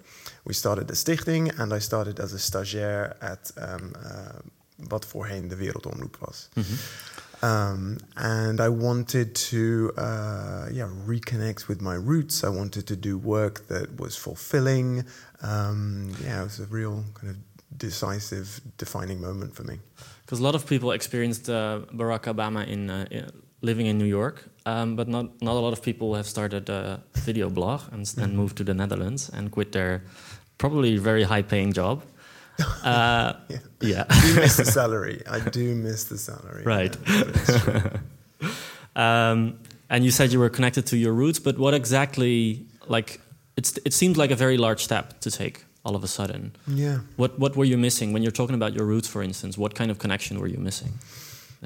We 0.46 0.54
started 0.54 0.90
a 0.90 0.94
stichting, 0.94 1.58
and 1.58 1.72
I 1.72 1.80
started 1.80 2.20
as 2.20 2.32
a 2.32 2.38
stagiair 2.38 3.16
at 3.18 3.52
um, 3.56 3.92
uh, 3.96 4.38
wat 4.88 5.04
voorheen 5.04 5.48
de 5.48 5.56
Wereldomroep 5.56 6.16
was. 6.20 6.48
Mm 6.54 6.62
-hmm. 6.62 6.78
Um, 7.42 7.96
and 8.14 8.60
I 8.60 8.68
wanted 8.68 9.34
to, 9.50 9.92
uh, 9.98 10.68
yeah, 10.72 10.88
reconnect 11.06 11.66
with 11.66 11.80
my 11.80 11.94
roots. 11.94 12.42
I 12.42 12.48
wanted 12.48 12.86
to 12.86 12.98
do 12.98 13.18
work 13.18 13.66
that 13.66 13.88
was 13.96 14.16
fulfilling. 14.18 15.04
Um, 15.42 16.10
yeah, 16.22 16.40
it 16.40 16.44
was 16.44 16.60
a 16.60 16.66
real 16.70 17.04
kind 17.12 17.32
of 17.32 17.36
decisive, 17.76 18.48
defining 18.76 19.20
moment 19.20 19.54
for 19.54 19.64
me 19.64 19.78
because 20.26 20.40
a 20.40 20.42
lot 20.42 20.54
of 20.54 20.66
people 20.66 20.90
experienced 20.90 21.48
uh, 21.48 21.80
Barack 21.94 22.24
Obama 22.24 22.66
in, 22.66 22.90
uh, 22.90 23.06
in, 23.10 23.30
living 23.62 23.86
in 23.86 23.96
New 23.96 24.06
York, 24.06 24.44
um, 24.66 24.96
but 24.96 25.08
not 25.08 25.40
not 25.40 25.54
a 25.54 25.60
lot 25.60 25.72
of 25.72 25.80
people 25.80 26.14
have 26.14 26.26
started 26.26 26.68
a 26.68 27.00
video 27.14 27.48
blog 27.48 27.80
and, 27.92 28.14
and 28.18 28.36
moved 28.36 28.56
to 28.56 28.64
the 28.64 28.74
Netherlands 28.74 29.30
and 29.30 29.50
quit 29.50 29.72
their 29.72 30.02
probably 30.58 30.96
very 30.98 31.22
high 31.24 31.42
paying 31.42 31.72
job. 31.72 32.02
Uh, 32.82 33.34
Yeah. 33.48 33.58
yeah. 33.80 34.04
I 34.08 34.20
do 34.26 34.34
miss 34.40 34.56
the 34.56 34.64
salary. 34.64 35.22
I 35.28 35.40
do 35.40 35.74
miss 35.74 36.04
the 36.04 36.16
salary. 36.18 36.62
Right. 36.76 36.96
Yeah. 37.08 37.96
Um, 38.96 39.58
and 39.90 40.04
you 40.04 40.10
said 40.10 40.32
you 40.32 40.38
were 40.40 40.48
connected 40.48 40.86
to 40.86 40.96
your 40.96 41.12
roots, 41.12 41.38
but 41.38 41.58
what 41.58 41.74
exactly, 41.74 42.64
like, 42.88 43.20
it's, 43.56 43.78
it 43.84 43.92
seemed 43.92 44.16
like 44.16 44.30
a 44.30 44.36
very 44.36 44.56
large 44.56 44.82
step 44.82 45.20
to 45.20 45.30
take 45.30 45.64
all 45.84 45.94
of 45.94 46.02
a 46.02 46.08
sudden. 46.08 46.52
yeah. 46.66 46.98
What, 47.16 47.38
what 47.38 47.56
were 47.56 47.66
you 47.66 47.76
missing 47.76 48.12
when 48.14 48.22
you're 48.22 48.32
talking 48.32 48.54
about 48.54 48.72
your 48.72 48.86
roots, 48.86 49.06
for 49.06 49.22
instance? 49.22 49.58
What 49.58 49.74
kind 49.74 49.90
of 49.90 49.98
connection 49.98 50.40
were 50.40 50.48
you 50.48 50.58
missing? 50.58 50.94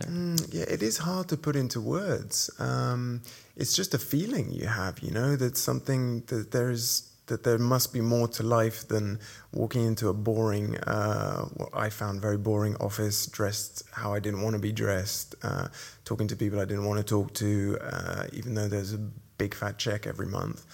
Mm, 0.01 0.53
yeah, 0.53 0.65
it 0.69 0.83
is 0.83 0.99
hard 0.99 1.29
to 1.29 1.37
put 1.37 1.55
into 1.57 1.81
words. 1.81 2.51
Um, 2.59 3.23
it's 3.57 3.75
just 3.75 3.95
a 3.95 3.99
feeling 3.99 4.51
you 4.53 4.67
have, 4.67 4.99
you 5.01 5.11
know, 5.13 5.37
that 5.37 5.57
something 5.57 6.23
that 6.27 6.51
there's 6.51 7.09
that 7.31 7.45
there 7.45 7.59
must 7.59 7.93
be 7.93 8.01
more 8.01 8.29
to 8.29 8.43
life 8.43 8.87
than 8.89 9.19
walking 9.53 9.87
into 9.87 10.09
a 10.09 10.13
boring, 10.13 10.77
uh, 10.81 11.45
what 11.57 11.71
I 11.73 11.89
found 11.89 12.21
very 12.21 12.37
boring 12.37 12.77
office, 12.77 13.27
dressed 13.27 13.85
how 13.93 14.13
I 14.13 14.21
didn't 14.21 14.43
want 14.43 14.55
to 14.55 14.61
be 14.61 14.73
dressed, 14.73 15.37
uh, 15.43 15.69
talking 16.05 16.29
to 16.29 16.37
people 16.37 16.61
I 16.61 16.65
didn't 16.65 16.85
want 16.85 16.99
to 16.99 17.05
talk 17.05 17.33
to, 17.35 17.79
uh, 17.81 18.25
even 18.33 18.55
though 18.55 18.69
there's 18.69 18.93
a 18.93 18.99
big 19.39 19.55
fat 19.55 19.79
check 19.79 20.07
every 20.07 20.27
month. 20.27 20.67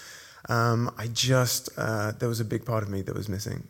Um, 0.48 0.90
I 0.96 1.08
just 1.08 1.68
uh, 1.76 2.12
there 2.18 2.28
was 2.28 2.40
a 2.40 2.44
big 2.44 2.64
part 2.64 2.82
of 2.82 2.88
me 2.88 3.02
that 3.02 3.14
was 3.14 3.28
missing, 3.28 3.66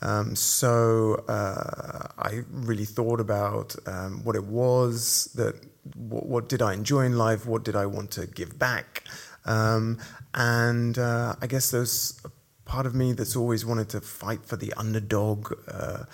um, 0.00 0.34
so 0.34 1.22
uh, 1.28 2.08
I 2.18 2.42
really 2.50 2.86
thought 2.86 3.20
about 3.20 3.76
um, 3.86 4.24
what 4.24 4.34
it 4.34 4.44
was 4.44 5.30
that 5.34 5.54
what, 5.94 6.26
what 6.26 6.48
did 6.48 6.62
I 6.62 6.72
enjoy 6.72 7.02
in 7.04 7.18
life, 7.18 7.46
what 7.46 7.64
did 7.64 7.76
I 7.76 7.86
want 7.86 8.10
to 8.12 8.26
give 8.26 8.58
back, 8.58 9.04
um, 9.46 9.98
and 10.34 10.98
uh, 10.98 11.34
I 11.40 11.46
guess 11.46 11.70
there's 11.70 12.20
a 12.24 12.30
part 12.68 12.86
of 12.86 12.94
me 12.94 13.12
that's 13.12 13.36
always 13.36 13.64
wanted 13.64 13.88
to 13.90 14.00
fight 14.00 14.44
for 14.44 14.56
the 14.56 14.72
underdog 14.76 15.52
uh, 15.68 16.04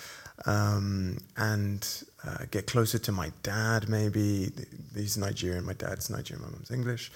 um, 0.46 1.18
and 1.36 2.04
uh, 2.26 2.44
get 2.50 2.66
closer 2.66 2.98
to 2.98 3.12
my 3.12 3.32
dad. 3.42 3.88
Maybe 3.88 4.52
he's 4.94 5.16
Nigerian, 5.16 5.64
my 5.64 5.72
dad's 5.72 6.10
Nigerian, 6.10 6.44
my 6.44 6.52
mum's 6.52 6.70
English. 6.70 7.10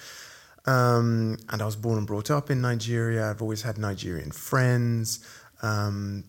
Um, 0.66 1.38
and 1.50 1.62
I 1.62 1.64
was 1.64 1.76
born 1.76 1.99
and 1.99 2.06
brought 2.06 2.30
up 2.30 2.50
in 2.50 2.61
Nigeria. 2.61 3.30
I've 3.30 3.40
always 3.40 3.62
had 3.62 3.78
Nigerian 3.78 4.32
friends. 4.32 5.25
Um, 5.62 6.25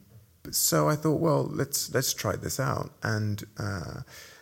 so 0.51 0.87
I 0.87 0.95
thought, 0.95 1.19
well, 1.19 1.49
let's 1.51 1.93
let's 1.93 2.13
try 2.13 2.35
this 2.35 2.59
out. 2.59 2.91
And 3.03 3.43
uh, 3.57 4.01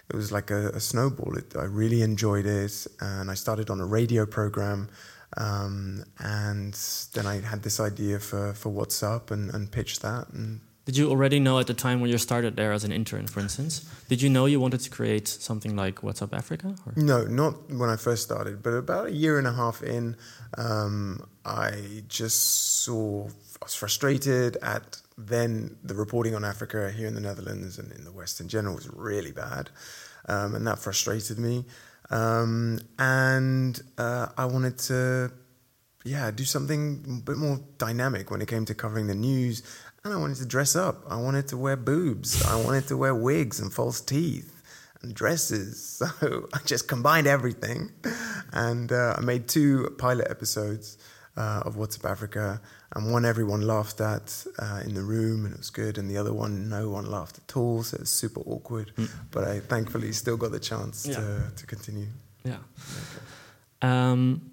it 0.09 0.15
was 0.15 0.31
like 0.31 0.51
a, 0.51 0.69
a 0.69 0.79
snowball. 0.79 1.37
It, 1.37 1.55
I 1.55 1.63
really 1.63 2.01
enjoyed 2.01 2.45
it, 2.45 2.87
and 2.99 3.31
I 3.31 3.35
started 3.35 3.69
on 3.69 3.79
a 3.79 3.85
radio 3.85 4.25
program. 4.25 4.89
Um, 5.37 6.03
and 6.19 6.73
then 7.13 7.25
I 7.25 7.41
had 7.41 7.63
this 7.63 7.79
idea 7.79 8.19
for, 8.19 8.53
for 8.53 8.69
What's 8.69 9.03
Up 9.03 9.31
and, 9.31 9.53
and 9.53 9.71
pitched 9.71 10.01
that. 10.01 10.29
And 10.29 10.61
Did 10.85 10.95
you 10.97 11.09
already 11.09 11.39
know 11.39 11.59
at 11.59 11.67
the 11.67 11.73
time 11.73 11.99
when 11.99 12.09
you 12.09 12.17
started 12.17 12.55
there 12.55 12.71
as 12.71 12.83
an 12.83 12.91
intern, 12.91 13.27
for 13.27 13.41
instance? 13.41 13.89
Did 14.07 14.21
you 14.21 14.29
know 14.29 14.45
you 14.45 14.59
wanted 14.59 14.79
to 14.81 14.89
create 14.89 15.27
something 15.27 15.75
like 15.75 16.03
What's 16.03 16.21
Up 16.21 16.33
Africa? 16.33 16.75
Or? 16.85 16.93
No, 16.95 17.23
not 17.25 17.69
when 17.71 17.89
I 17.89 17.97
first 17.97 18.23
started, 18.23 18.63
but 18.63 18.71
about 18.71 19.07
a 19.07 19.11
year 19.11 19.37
and 19.37 19.47
a 19.47 19.53
half 19.53 19.83
in, 19.83 20.15
um, 20.57 21.27
I 21.43 22.03
just 22.07 22.83
saw, 22.83 23.27
I 23.27 23.65
was 23.65 23.75
frustrated 23.75 24.57
at 24.61 25.01
then 25.17 25.77
the 25.83 25.95
reporting 25.95 26.35
on 26.35 26.43
Africa 26.43 26.91
here 26.91 27.07
in 27.07 27.15
the 27.15 27.21
Netherlands 27.21 27.77
and 27.77 27.91
in 27.91 28.03
the 28.03 28.11
West 28.11 28.39
in 28.39 28.47
general 28.47 28.75
was 28.75 28.89
really 28.93 29.31
bad. 29.31 29.69
Um, 30.27 30.55
and 30.55 30.65
that 30.67 30.79
frustrated 30.79 31.37
me. 31.39 31.65
Um, 32.09 32.79
and 32.99 33.81
uh, 33.97 34.27
I 34.37 34.45
wanted 34.45 34.77
to, 34.79 35.31
yeah, 36.03 36.31
do 36.31 36.43
something 36.43 37.03
a 37.07 37.25
bit 37.25 37.37
more 37.37 37.59
dynamic 37.77 38.31
when 38.31 38.41
it 38.41 38.47
came 38.47 38.65
to 38.65 38.75
covering 38.75 39.07
the 39.07 39.15
news. 39.15 39.63
And 40.03 40.13
I 40.13 40.17
wanted 40.17 40.37
to 40.37 40.45
dress 40.45 40.75
up. 40.75 41.03
I 41.09 41.17
wanted 41.17 41.47
to 41.49 41.57
wear 41.57 41.75
boobs. 41.75 42.45
I 42.45 42.61
wanted 42.61 42.87
to 42.89 42.97
wear 42.97 43.15
wigs 43.15 43.59
and 43.59 43.73
false 43.73 44.01
teeth 44.01 44.61
and 45.01 45.13
dresses. 45.13 46.01
So 46.19 46.47
I 46.53 46.59
just 46.65 46.87
combined 46.87 47.25
everything. 47.25 47.91
And 48.51 48.91
uh, 48.91 49.15
I 49.17 49.21
made 49.21 49.47
two 49.47 49.95
pilot 49.97 50.27
episodes 50.29 50.97
uh, 51.37 51.63
of 51.65 51.75
What's 51.75 51.97
Up 51.97 52.05
Africa. 52.05 52.61
And 52.95 53.11
one 53.11 53.25
everyone 53.25 53.61
laughed 53.61 53.99
at 54.01 54.45
uh, 54.59 54.81
in 54.85 54.93
the 54.93 55.01
room, 55.03 55.45
and 55.45 55.53
it 55.53 55.57
was 55.57 55.69
good. 55.69 55.97
And 55.97 56.09
the 56.09 56.17
other 56.17 56.33
one, 56.33 56.69
no 56.69 56.89
one 56.89 57.05
laughed 57.05 57.37
at 57.39 57.57
all. 57.57 57.83
So 57.83 57.95
it 57.95 58.01
was 58.01 58.09
super 58.09 58.41
awkward. 58.41 58.91
But 59.31 59.43
I 59.47 59.59
thankfully 59.59 60.11
still 60.13 60.37
got 60.37 60.51
the 60.51 60.59
chance 60.59 61.05
Yeah. 61.05 61.15
to, 61.15 61.51
to 61.55 61.65
continue. 61.65 62.07
Yeah. 62.43 62.57
Um, 63.81 64.51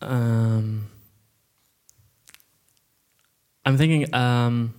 um, 0.00 0.86
I'm 3.64 3.76
thinking, 3.78 4.14
um, 4.14 4.74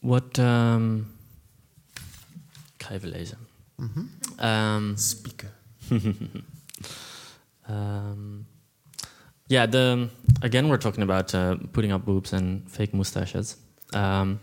what. 0.00 0.38
Um, 0.38 1.12
ga 2.78 2.94
even. 2.96 3.38
Um, 4.38 4.96
Speaker. 4.96 5.50
um, 7.68 8.46
yeah, 9.48 9.66
the 9.66 10.10
again 10.42 10.68
we're 10.68 10.78
talking 10.78 11.02
about 11.02 11.34
uh, 11.34 11.56
putting 11.72 11.92
up 11.92 12.04
boobs 12.04 12.32
and 12.32 12.70
fake 12.70 12.94
mustaches. 12.94 13.56
Um, 13.94 14.40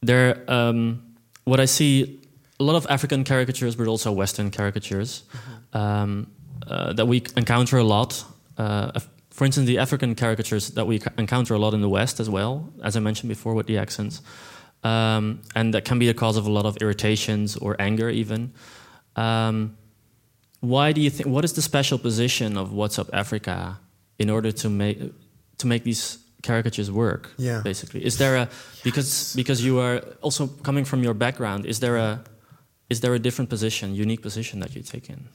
there, 0.00 0.44
um, 0.48 1.14
what 1.44 1.60
I 1.60 1.64
see, 1.64 2.20
a 2.58 2.64
lot 2.64 2.76
of 2.76 2.86
African 2.88 3.24
caricatures, 3.24 3.76
but 3.76 3.86
also 3.86 4.12
Western 4.12 4.50
caricatures 4.50 5.24
um, 5.72 6.30
uh, 6.66 6.92
that 6.92 7.06
we 7.06 7.22
encounter 7.36 7.78
a 7.78 7.84
lot. 7.84 8.24
Uh, 8.58 9.00
for 9.30 9.44
instance, 9.44 9.66
the 9.66 9.78
African 9.78 10.14
caricatures 10.14 10.70
that 10.70 10.86
we 10.86 11.00
encounter 11.18 11.54
a 11.54 11.58
lot 11.58 11.74
in 11.74 11.80
the 11.80 11.88
West 11.88 12.20
as 12.20 12.28
well, 12.28 12.72
as 12.82 12.96
I 12.96 13.00
mentioned 13.00 13.28
before 13.28 13.54
with 13.54 13.66
the 13.66 13.78
accents, 13.78 14.20
um, 14.84 15.42
and 15.54 15.74
that 15.74 15.84
can 15.84 15.98
be 15.98 16.06
the 16.06 16.14
cause 16.14 16.36
of 16.36 16.46
a 16.46 16.50
lot 16.50 16.66
of 16.66 16.76
irritations 16.80 17.56
or 17.56 17.74
anger 17.80 18.10
even. 18.10 18.52
Um, 19.16 19.76
why 20.60 20.92
do 20.92 21.00
you 21.00 21.10
think? 21.10 21.28
What 21.28 21.44
is 21.44 21.54
the 21.54 21.62
special 21.62 21.98
position 21.98 22.56
of 22.56 22.72
What's 22.72 22.98
Up 22.98 23.08
Africa 23.12 23.80
in 24.18 24.30
order 24.30 24.52
to 24.52 24.68
make 24.68 24.98
to 25.58 25.66
make 25.66 25.84
these 25.84 26.18
caricatures 26.42 26.90
work? 26.90 27.30
Yeah. 27.38 27.60
Basically, 27.62 28.04
is 28.04 28.18
there 28.18 28.36
a 28.36 28.48
because 28.84 29.34
because 29.34 29.64
you 29.64 29.78
are 29.80 29.98
also 30.20 30.46
coming 30.62 30.84
from 30.84 31.02
your 31.02 31.14
background? 31.14 31.66
Is 31.66 31.80
there 31.80 31.96
a 31.96 32.24
is 32.90 33.00
there 33.00 33.14
a 33.14 33.18
different 33.18 33.48
position, 33.48 33.94
unique 33.94 34.22
position 34.22 34.60
that 34.60 34.74
you 34.74 34.82
take 34.82 35.08
in? 35.08 35.28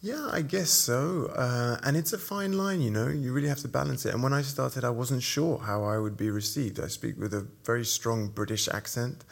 Yeah, 0.00 0.28
I 0.30 0.42
guess 0.42 0.70
so. 0.70 1.32
Uh, 1.34 1.76
and 1.82 1.96
it's 1.96 2.12
a 2.12 2.18
fine 2.18 2.52
line, 2.52 2.80
you 2.80 2.90
know, 2.90 3.08
you 3.08 3.32
really 3.32 3.48
have 3.48 3.58
to 3.60 3.68
balance 3.68 4.06
it. 4.06 4.14
And 4.14 4.22
when 4.22 4.32
I 4.32 4.42
started, 4.42 4.84
I 4.84 4.90
wasn't 4.90 5.22
sure 5.22 5.58
how 5.58 5.82
I 5.82 5.98
would 5.98 6.16
be 6.16 6.30
received. 6.30 6.78
I 6.78 6.86
speak 6.86 7.18
with 7.18 7.34
a 7.34 7.48
very 7.64 7.84
strong 7.84 8.28
British 8.28 8.68
accent, 8.68 9.24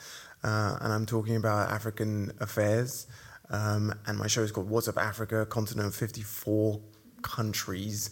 uh, 0.43 0.79
and 0.81 0.93
I'm 0.93 1.07
talking 1.07 1.37
about 1.37 1.71
African 1.71 2.33
affairs. 2.41 3.07
Um, 3.49 3.95
and 4.07 4.19
my 4.19 4.27
show 4.27 4.43
is 4.43 4.51
called 4.51 4.69
What's 4.69 4.89
Up 4.89 4.99
Africa, 4.99 5.47
continent 5.47 5.87
of 5.87 5.95
54 5.95 6.81
countries. 7.23 8.11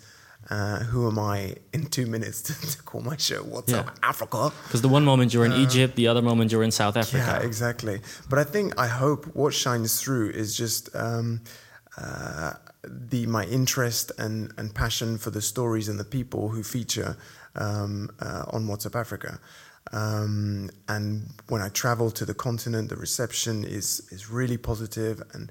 Uh, 0.50 0.80
who 0.80 1.08
am 1.08 1.18
I 1.18 1.56
in 1.72 1.86
two 1.86 2.06
minutes 2.06 2.42
to, 2.46 2.52
to 2.72 2.82
call 2.82 3.00
my 3.00 3.16
show 3.16 3.42
What's 3.42 3.72
Yeah. 3.72 3.80
Up 3.80 3.98
Africa? 4.02 4.52
Because 4.64 4.82
the 4.82 4.88
one 4.88 5.04
moment 5.04 5.32
you're 5.32 5.46
in 5.46 5.52
Egypt, 5.52 5.96
the 5.96 6.08
other 6.08 6.20
moment 6.22 6.52
you're 6.52 6.62
in 6.62 6.70
South 6.70 6.96
Africa. 6.96 7.38
Yeah, 7.40 7.46
exactly. 7.46 8.00
But 8.28 8.38
I 8.38 8.44
think 8.44 8.78
I 8.78 8.86
hope 8.86 9.24
what 9.34 9.54
shines 9.54 10.00
through 10.02 10.30
is 10.30 10.54
just 10.54 10.94
um, 10.94 11.40
uh, 11.96 12.52
the 12.82 13.26
my 13.26 13.44
interest 13.44 14.12
and, 14.18 14.52
and 14.58 14.74
passion 14.74 15.16
for 15.16 15.30
the 15.30 15.40
stories 15.40 15.88
and 15.88 15.98
the 15.98 16.04
people 16.04 16.48
who 16.50 16.62
feature 16.62 17.16
um, 17.54 18.10
uh, 18.20 18.44
on 18.52 18.66
What's 18.66 18.84
Up 18.86 18.96
Africa. 18.96 19.40
Um, 19.92 20.70
and 20.88 21.30
when 21.48 21.60
I 21.62 21.68
travel 21.68 22.10
to 22.10 22.24
the 22.24 22.34
continent, 22.34 22.88
the 22.88 22.96
reception 22.96 23.64
is 23.64 24.06
is 24.10 24.30
really 24.30 24.56
positive 24.56 25.22
and 25.32 25.50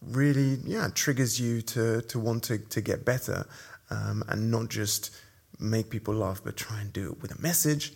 really 0.00 0.58
yeah 0.64 0.88
triggers 0.94 1.40
you 1.40 1.62
to 1.62 2.02
to 2.02 2.18
want 2.18 2.42
to 2.42 2.58
to 2.58 2.80
get 2.80 3.04
better 3.04 3.46
um, 3.92 4.24
and 4.28 4.50
not 4.50 4.68
just 4.68 5.14
make 5.60 5.90
people 5.90 6.14
laugh, 6.14 6.40
but 6.44 6.56
try 6.56 6.80
and 6.80 6.92
do 6.92 7.12
it 7.12 7.22
with 7.22 7.38
a 7.38 7.40
message. 7.40 7.92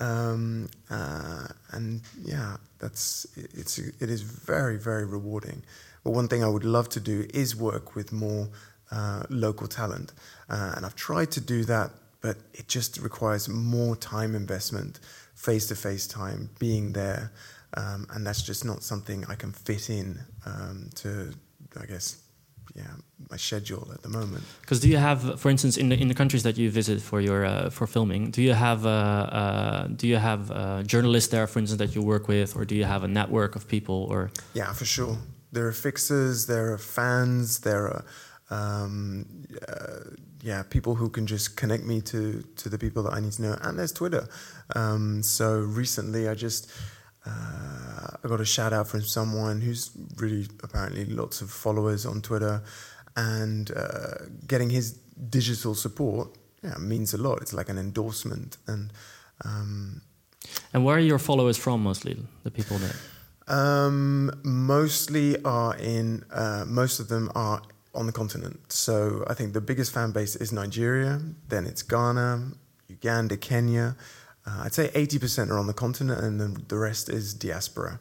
Um, 0.00 0.68
uh, 0.90 1.46
and 1.70 2.02
yeah, 2.24 2.56
that's 2.80 3.26
it's 3.36 3.78
it 3.78 4.10
is 4.10 4.22
very 4.22 4.76
very 4.76 5.04
rewarding. 5.04 5.62
But 6.02 6.12
one 6.12 6.28
thing 6.28 6.42
I 6.42 6.48
would 6.48 6.64
love 6.64 6.88
to 6.90 7.00
do 7.00 7.26
is 7.32 7.54
work 7.54 7.94
with 7.94 8.12
more 8.12 8.48
uh, 8.90 9.22
local 9.28 9.68
talent, 9.68 10.12
uh, 10.48 10.72
and 10.76 10.84
I've 10.84 10.96
tried 10.96 11.30
to 11.32 11.40
do 11.40 11.64
that, 11.64 11.90
but 12.20 12.36
it 12.52 12.68
just 12.68 12.98
requires 12.98 13.48
more 13.48 13.96
time 13.96 14.34
investment, 14.34 15.00
face 15.34 15.66
to 15.68 15.76
face 15.76 16.06
time, 16.06 16.50
being 16.58 16.92
there, 16.92 17.32
um, 17.76 18.06
and 18.10 18.26
that's 18.26 18.42
just 18.42 18.64
not 18.64 18.82
something 18.82 19.24
I 19.28 19.36
can 19.36 19.52
fit 19.52 19.90
in 19.90 20.20
um, 20.44 20.90
to, 20.96 21.32
I 21.80 21.86
guess, 21.86 22.23
yeah, 22.74 22.94
my 23.30 23.36
schedule 23.36 23.90
at 23.94 24.02
the 24.02 24.08
moment. 24.08 24.42
Because 24.60 24.80
do 24.80 24.88
you 24.88 24.96
have, 24.98 25.38
for 25.40 25.50
instance, 25.50 25.76
in 25.76 25.88
the 25.88 25.96
in 26.00 26.08
the 26.08 26.14
countries 26.14 26.42
that 26.42 26.56
you 26.56 26.70
visit 26.70 27.00
for 27.00 27.20
your 27.20 27.44
uh, 27.44 27.70
for 27.70 27.86
filming, 27.86 28.30
do 28.30 28.40
you 28.42 28.54
have 28.54 28.84
uh, 28.86 28.90
uh, 29.40 29.86
do 29.88 30.06
you 30.06 30.16
have 30.16 30.50
uh, 30.50 30.82
journalists 30.82 31.30
there, 31.30 31.46
for 31.46 31.58
instance, 31.60 31.78
that 31.78 31.94
you 31.94 32.02
work 32.02 32.28
with, 32.28 32.56
or 32.56 32.64
do 32.64 32.74
you 32.74 32.84
have 32.84 33.04
a 33.04 33.08
network 33.08 33.56
of 33.56 33.66
people, 33.68 34.06
or 34.10 34.30
Yeah, 34.54 34.72
for 34.72 34.84
sure. 34.84 35.16
there 35.52 35.66
are 35.66 35.72
fixers, 35.72 36.46
there 36.46 36.72
are 36.72 36.78
fans, 36.78 37.60
there 37.60 37.84
are 37.88 38.04
um, 38.50 39.24
uh, 39.68 40.10
yeah 40.42 40.62
people 40.68 40.94
who 40.94 41.08
can 41.08 41.26
just 41.26 41.56
connect 41.56 41.84
me 41.84 42.00
to 42.00 42.42
to 42.56 42.68
the 42.68 42.78
people 42.78 43.02
that 43.04 43.14
I 43.14 43.20
need 43.20 43.32
to 43.32 43.42
know, 43.42 43.56
and 43.62 43.78
there's 43.78 43.92
Twitter. 43.92 44.26
Um, 44.74 45.22
so 45.22 45.60
recently, 45.60 46.28
I 46.28 46.34
just 46.34 46.70
uh, 47.26 48.16
I 48.24 48.28
got 48.28 48.40
a 48.40 48.44
shout 48.44 48.72
out 48.72 48.88
from 48.88 49.02
someone 49.02 49.60
who's 49.60 49.90
really 50.16 50.46
apparently 50.62 51.04
lots 51.06 51.40
of 51.40 51.50
followers 51.50 52.04
on 52.06 52.20
Twitter, 52.22 52.62
and 53.16 53.70
uh, 53.70 54.26
getting 54.46 54.70
his 54.70 54.92
digital 55.30 55.74
support 55.74 56.28
yeah 56.62 56.76
means 56.78 57.14
a 57.14 57.18
lot. 57.18 57.40
It's 57.42 57.52
like 57.52 57.68
an 57.68 57.78
endorsement, 57.78 58.56
and 58.66 58.92
um, 59.44 60.02
And 60.72 60.84
where 60.84 60.96
are 60.96 61.00
your 61.00 61.18
followers 61.18 61.56
from 61.56 61.82
mostly? 61.82 62.16
The 62.42 62.50
people 62.50 62.78
that. 62.78 62.96
um, 63.48 64.30
mostly 64.42 65.42
are 65.44 65.76
in 65.76 66.24
uh, 66.32 66.64
most 66.66 67.00
of 67.00 67.08
them 67.08 67.30
are 67.34 67.62
on 67.94 68.06
the 68.06 68.12
continent. 68.12 68.72
So 68.72 69.24
I 69.28 69.34
think 69.34 69.52
the 69.52 69.60
biggest 69.60 69.92
fan 69.92 70.10
base 70.12 70.34
is 70.36 70.52
Nigeria. 70.52 71.20
Then 71.48 71.64
it's 71.66 71.82
Ghana, 71.82 72.52
Uganda, 72.88 73.36
Kenya. 73.36 73.96
Uh, 74.46 74.62
I'd 74.64 74.74
say 74.74 74.90
eighty 74.94 75.18
percent 75.18 75.50
are 75.50 75.58
on 75.58 75.66
the 75.66 75.74
continent, 75.74 76.20
and 76.20 76.40
then 76.40 76.64
the 76.68 76.76
rest 76.76 77.08
is 77.08 77.34
diaspora. 77.34 78.00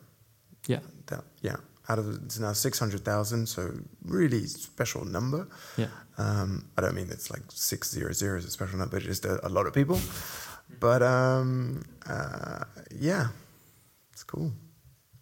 Yeah. 0.68 0.80
That, 1.08 1.24
yeah, 1.42 1.58
out 1.90 2.00
of 2.00 2.08
it's 2.26 2.40
now 2.40 2.54
six 2.54 2.80
hundred 2.80 3.04
thousand, 3.06 3.48
so 3.48 3.72
really 4.06 4.46
special 4.48 5.06
number. 5.06 5.48
Yeah. 5.78 5.88
Um, 6.18 6.66
I 6.78 6.82
don't 6.82 6.96
mean 6.96 7.08
it's 7.10 7.30
like 7.32 7.44
six 7.50 7.92
zero 7.92 8.12
zero 8.14 8.38
is 8.38 8.46
a 8.46 8.52
special 8.52 8.78
number, 8.78 9.00
just 9.00 9.26
a, 9.26 9.46
a 9.46 9.50
lot 9.50 9.68
of 9.68 9.74
people. 9.74 10.00
But 10.80 11.02
um, 11.02 11.84
uh, 12.08 12.64
yeah, 12.92 13.28
it's 14.12 14.24
cool. 14.24 14.52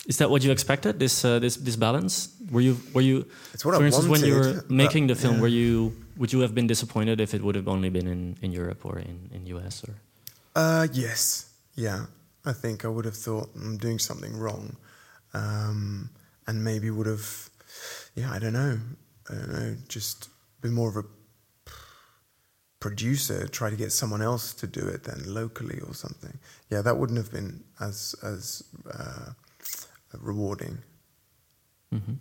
Is 0.08 0.18
that 0.18 0.30
what 0.30 0.44
you 0.44 0.52
expected? 0.52 1.00
This 1.00 1.24
uh, 1.24 1.40
this 1.40 1.58
this 1.58 1.76
balance? 1.76 2.30
Were 2.52 2.62
you 2.62 2.78
were 2.94 3.02
you? 3.02 3.26
It's 3.54 3.64
what 3.64 3.76
for 3.76 3.84
I 3.84 3.86
instance, 3.86 4.08
when 4.08 4.24
you 4.26 4.36
were 4.36 4.54
wanted, 4.54 4.72
making 4.72 5.08
the 5.08 5.16
film, 5.16 5.36
yeah. 5.36 5.42
were 5.42 5.48
you 5.48 5.96
would 6.18 6.34
you 6.34 6.42
have 6.42 6.54
been 6.56 6.68
disappointed 6.68 7.22
if 7.22 7.34
it 7.34 7.42
would 7.44 7.56
have 7.56 7.68
only 7.68 7.90
been 7.90 8.08
in, 8.08 8.38
in 8.42 8.52
Europe 8.52 8.86
or 8.86 8.98
in 8.98 9.30
in 9.32 9.46
US 9.48 9.84
or? 9.84 9.94
Uh, 10.56 10.88
yes, 10.92 11.54
yeah. 11.76 12.06
I 12.44 12.54
think 12.54 12.84
I 12.86 12.88
would 12.88 13.06
have 13.06 13.16
thought 13.16 13.50
I'm 13.56 13.78
doing 13.78 14.00
something 14.00 14.36
wrong, 14.36 14.76
um, 15.34 16.10
and 16.48 16.64
maybe 16.64 16.90
would 16.90 17.08
have, 17.08 17.50
yeah. 18.16 18.32
I 18.32 18.40
don't 18.40 18.54
know. 18.54 18.80
I 19.30 19.34
don't 19.36 19.54
know. 19.54 19.76
Just 19.88 20.30
been 20.62 20.74
more 20.74 20.90
of 20.90 20.98
a 20.98 21.04
producer, 22.80 23.48
try 23.48 23.70
to 23.70 23.76
get 23.76 23.92
someone 23.92 24.22
else 24.24 24.54
to 24.56 24.68
do 24.68 24.82
it 24.88 25.04
then 25.04 25.24
locally 25.28 25.80
or 25.82 25.94
something. 25.94 26.40
Yeah, 26.70 26.82
that 26.82 26.98
wouldn't 26.98 27.18
have 27.18 27.32
been 27.32 27.64
as 27.80 28.16
as 28.24 28.64
uh, 28.92 29.34
rewarding. 30.20 30.80
hmm 31.92 32.16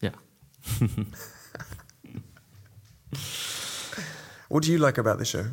Yeah. 0.00 0.14
What 4.48 4.62
do 4.64 4.70
you 4.70 4.78
like 4.78 4.98
about 4.98 5.18
the 5.18 5.24
show? 5.24 5.46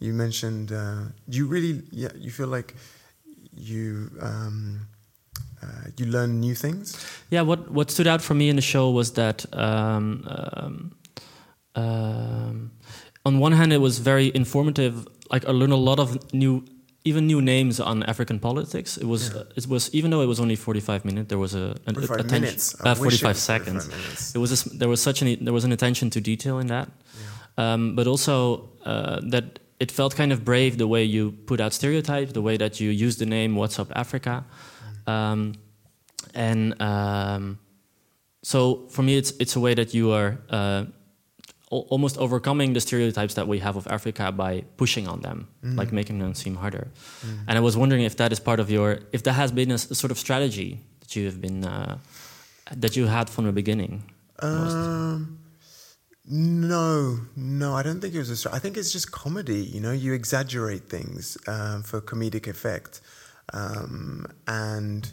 You 0.00 0.12
mentioned 0.14 0.72
uh, 0.72 1.02
you 1.28 1.46
really 1.46 1.82
yeah 1.92 2.08
you 2.18 2.30
feel 2.30 2.48
like 2.48 2.74
you 3.54 4.10
um, 4.22 4.86
uh, 5.62 5.66
you 5.98 6.06
learn 6.06 6.40
new 6.40 6.54
things. 6.54 6.96
Yeah, 7.30 7.42
what 7.42 7.70
what 7.70 7.90
stood 7.90 8.06
out 8.06 8.22
for 8.22 8.34
me 8.34 8.48
in 8.48 8.56
the 8.56 8.62
show 8.62 8.90
was 8.90 9.12
that 9.12 9.44
um, 9.52 10.24
um, 10.26 10.92
um, 11.74 12.70
on 13.24 13.38
one 13.38 13.52
hand 13.52 13.72
it 13.72 13.78
was 13.80 13.98
very 13.98 14.30
informative. 14.34 15.06
Like 15.30 15.44
I 15.46 15.52
learned 15.52 15.72
a 15.72 15.76
lot 15.90 15.98
of 16.00 16.32
new, 16.32 16.64
even 17.04 17.26
new 17.26 17.40
names 17.42 17.78
on 17.78 18.02
African 18.04 18.38
politics. 18.40 18.96
It 18.96 19.06
was 19.06 19.22
Yeah. 19.34 19.42
it 19.56 19.66
was 19.68 19.90
even 19.92 20.10
though 20.10 20.22
it 20.22 20.28
was 20.28 20.40
only 20.40 20.56
forty 20.56 20.80
five 20.80 21.04
minutes, 21.04 21.28
there 21.28 21.38
was 21.38 21.54
a 21.54 21.76
an 21.86 21.96
attention- 21.96 22.30
minutes. 22.40 22.74
Uh, 22.80 22.94
forty 22.94 23.16
five 23.18 23.36
was 23.36 23.36
45 23.36 23.36
seconds. 23.36 23.88
minutes. 23.88 24.34
It 24.34 24.38
was 24.38 24.50
a 24.66 24.78
there 24.78 24.88
was 24.88 25.00
such 25.02 25.22
an 25.22 25.44
there 25.44 25.52
was 25.54 25.64
an 25.64 25.72
attention 25.72 26.10
to 26.10 26.20
detail 26.20 26.58
in 26.58 26.66
that, 26.68 26.88
um, 27.58 27.94
but 27.94 28.06
also 28.06 28.70
uh, 28.84 29.20
that 29.30 29.58
it 29.80 29.90
felt 29.90 30.14
kind 30.14 30.32
of 30.32 30.44
brave 30.44 30.76
the 30.76 30.86
way 30.86 31.02
you 31.04 31.32
put 31.46 31.58
out 31.60 31.72
stereotypes, 31.72 32.32
the 32.32 32.42
way 32.42 32.56
that 32.58 32.80
you 32.80 32.90
use 32.90 33.16
the 33.16 33.26
name 33.26 33.56
What's 33.56 33.78
Up 33.78 33.90
Africa, 33.96 34.44
um, 35.06 35.54
and 36.34 36.80
um, 36.80 37.58
so 38.42 38.86
for 38.90 39.02
me 39.02 39.16
it's 39.16 39.32
it's 39.40 39.56
a 39.56 39.60
way 39.60 39.74
that 39.74 39.94
you 39.94 40.12
are 40.12 40.38
uh, 40.50 40.84
al- 41.72 41.86
almost 41.88 42.16
overcoming 42.18 42.74
the 42.74 42.80
stereotypes 42.80 43.34
that 43.34 43.46
we 43.48 43.58
have 43.60 43.76
of 43.76 43.86
Africa 43.86 44.30
by 44.32 44.62
pushing 44.76 45.08
on 45.08 45.20
them, 45.20 45.48
like 45.78 45.92
making 45.92 46.18
them 46.18 46.34
seem 46.34 46.56
harder. 46.56 46.88
And 47.48 47.58
I 47.58 47.60
was 47.60 47.76
wondering 47.76 48.04
if 48.04 48.14
that 48.16 48.32
is 48.32 48.40
part 48.40 48.60
of 48.60 48.70
your 48.70 48.98
if 49.12 49.22
that 49.22 49.32
has 49.34 49.50
been 49.52 49.70
a 49.70 49.78
sort 49.78 50.10
of 50.10 50.18
strategy 50.18 50.70
that 51.00 51.16
you 51.16 51.24
have 51.26 51.40
been 51.40 51.64
uh, 51.64 51.96
that 52.76 52.96
you 52.96 53.06
had 53.06 53.28
from 53.30 53.44
the 53.46 53.52
beginning. 53.52 54.02
Um, 54.42 55.38
no, 56.28 57.18
no, 57.36 57.74
I 57.74 57.82
don't 57.82 58.00
think 58.00 58.14
it 58.14 58.18
was 58.18 58.46
a. 58.46 58.52
I 58.52 58.58
think 58.58 58.76
it's 58.76 58.92
just 58.92 59.10
comedy. 59.10 59.62
You 59.62 59.80
know, 59.80 59.92
you 59.92 60.12
exaggerate 60.12 60.84
things 60.88 61.38
um, 61.46 61.82
for 61.82 62.00
comedic 62.00 62.46
effect, 62.46 63.00
um, 63.52 64.26
and 64.46 65.10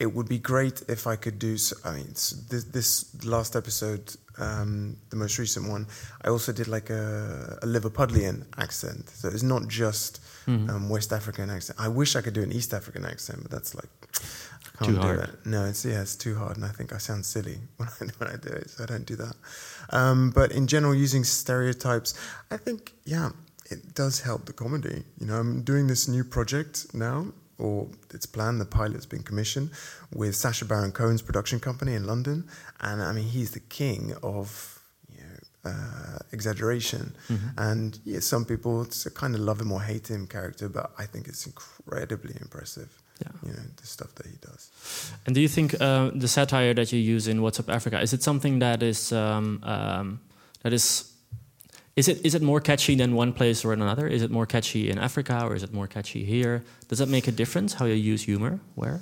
it 0.00 0.14
would 0.14 0.28
be 0.28 0.38
great 0.38 0.82
if 0.88 1.06
I 1.06 1.16
could 1.16 1.38
do. 1.38 1.56
So, 1.58 1.76
I 1.84 1.96
mean, 1.96 2.08
this, 2.08 2.64
this 2.72 3.24
last 3.24 3.54
episode, 3.54 4.16
um, 4.38 4.96
the 5.10 5.16
most 5.16 5.38
recent 5.38 5.68
one, 5.68 5.86
I 6.24 6.28
also 6.28 6.52
did 6.52 6.68
like 6.68 6.88
a, 6.88 7.58
a 7.62 7.66
Liverpudlian 7.66 8.46
accent. 8.56 9.10
So 9.10 9.28
it's 9.28 9.42
not 9.42 9.68
just 9.68 10.20
um, 10.70 10.88
West 10.88 11.12
African 11.12 11.50
accent. 11.50 11.78
I 11.78 11.88
wish 11.88 12.16
I 12.16 12.22
could 12.22 12.32
do 12.32 12.42
an 12.42 12.50
East 12.50 12.72
African 12.72 13.04
accent, 13.04 13.40
but 13.42 13.50
that's 13.50 13.74
like. 13.74 13.90
Too 14.80 14.92
can't 14.92 15.00
do 15.02 15.06
hard. 15.08 15.20
that. 15.20 15.46
No, 15.46 15.66
it's 15.66 15.84
yeah, 15.84 16.00
it's 16.00 16.16
too 16.16 16.36
hard, 16.36 16.56
and 16.56 16.64
I 16.64 16.68
think 16.68 16.92
I 16.94 16.98
sound 16.98 17.26
silly 17.26 17.58
when 17.76 17.88
I 17.88 18.04
when 18.16 18.30
I 18.30 18.36
do 18.36 18.48
it, 18.48 18.70
so 18.70 18.84
I 18.84 18.86
don't 18.86 19.04
do 19.04 19.16
that. 19.16 19.34
Um, 19.90 20.30
but 20.30 20.52
in 20.52 20.66
general, 20.66 20.94
using 20.94 21.22
stereotypes, 21.22 22.14
I 22.50 22.56
think 22.56 22.94
yeah, 23.04 23.30
it 23.70 23.94
does 23.94 24.20
help 24.20 24.46
the 24.46 24.54
comedy. 24.54 25.04
You 25.18 25.26
know, 25.26 25.34
I'm 25.34 25.62
doing 25.62 25.86
this 25.86 26.08
new 26.08 26.24
project 26.24 26.94
now, 26.94 27.26
or 27.58 27.88
it's 28.14 28.24
planned. 28.24 28.58
The 28.60 28.64
pilot's 28.64 29.04
been 29.04 29.22
commissioned 29.22 29.70
with 30.14 30.34
Sacha 30.34 30.64
Baron 30.64 30.92
Cohen's 30.92 31.20
production 31.20 31.60
company 31.60 31.92
in 31.94 32.06
London, 32.06 32.48
and 32.80 33.02
I 33.02 33.12
mean 33.12 33.28
he's 33.28 33.50
the 33.50 33.60
king 33.60 34.14
of. 34.22 34.76
You 35.10 35.24
know, 35.24 35.72
uh, 35.72 36.18
exaggeration, 36.32 37.14
and 37.58 37.98
yeah, 38.06 38.20
some 38.20 38.46
people 38.46 38.86
kind 39.14 39.34
of 39.34 39.42
love 39.42 39.60
him 39.60 39.72
or 39.72 39.82
hate 39.82 40.08
him 40.08 40.26
character, 40.26 40.70
but 40.70 40.90
I 40.96 41.04
think 41.04 41.28
it's 41.28 41.44
incredibly 41.44 42.34
impressive. 42.40 43.02
Yeah. 43.20 43.32
You 43.46 43.52
know 43.52 43.62
the 43.76 43.86
stuff 43.86 44.14
that 44.16 44.26
he 44.26 44.36
does. 44.40 44.70
And 45.26 45.34
do 45.34 45.40
you 45.40 45.48
think 45.48 45.80
uh, 45.80 46.10
the 46.14 46.28
satire 46.28 46.74
that 46.74 46.92
you 46.92 46.98
use 46.98 47.28
in 47.28 47.42
What's 47.42 47.60
Up 47.60 47.68
Africa 47.68 48.00
is 48.00 48.12
it 48.12 48.22
something 48.22 48.60
that 48.60 48.82
is 48.82 49.12
um, 49.12 49.60
um, 49.62 50.20
that 50.62 50.72
is 50.72 51.12
is 51.96 52.08
it 52.08 52.24
is 52.24 52.34
it 52.34 52.42
more 52.42 52.60
catchy 52.60 52.94
than 52.94 53.14
one 53.14 53.32
place 53.32 53.64
or 53.64 53.72
another? 53.72 54.06
Is 54.06 54.22
it 54.22 54.30
more 54.30 54.46
catchy 54.46 54.90
in 54.90 54.98
Africa 54.98 55.44
or 55.44 55.54
is 55.54 55.62
it 55.62 55.72
more 55.72 55.86
catchy 55.86 56.24
here? 56.24 56.62
Does 56.88 56.98
that 56.98 57.08
make 57.08 57.28
a 57.28 57.32
difference 57.32 57.74
how 57.74 57.86
you 57.86 57.94
use 57.94 58.22
humor? 58.22 58.60
Where? 58.74 59.00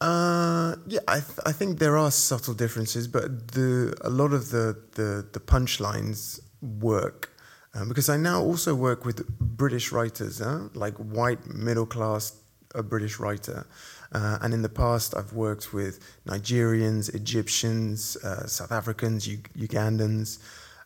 Uh, 0.00 0.74
yeah, 0.86 1.00
I, 1.08 1.20
th- 1.20 1.38
I 1.46 1.52
think 1.52 1.78
there 1.78 1.96
are 1.96 2.10
subtle 2.10 2.52
differences, 2.52 3.08
but 3.08 3.52
the 3.52 3.94
a 4.02 4.10
lot 4.10 4.32
of 4.32 4.50
the 4.50 4.76
the, 4.92 5.26
the 5.32 5.40
punchlines 5.40 6.40
work 6.60 7.34
um, 7.74 7.88
because 7.88 8.08
I 8.08 8.16
now 8.16 8.40
also 8.40 8.74
work 8.74 9.04
with 9.04 9.26
British 9.38 9.90
writers, 9.90 10.38
huh? 10.38 10.68
like 10.74 10.94
white 10.96 11.46
middle 11.46 11.86
class 11.86 12.32
a 12.74 12.82
British 12.82 13.18
writer, 13.18 13.66
uh, 14.12 14.38
and 14.42 14.52
in 14.54 14.62
the 14.62 14.68
past 14.68 15.16
I've 15.16 15.32
worked 15.32 15.72
with 15.72 16.00
Nigerians, 16.26 17.14
Egyptians, 17.14 18.16
uh, 18.16 18.46
South 18.46 18.72
Africans, 18.72 19.26
U- 19.26 19.38
Ugandans. 19.56 20.38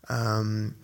Um, 0.09 0.75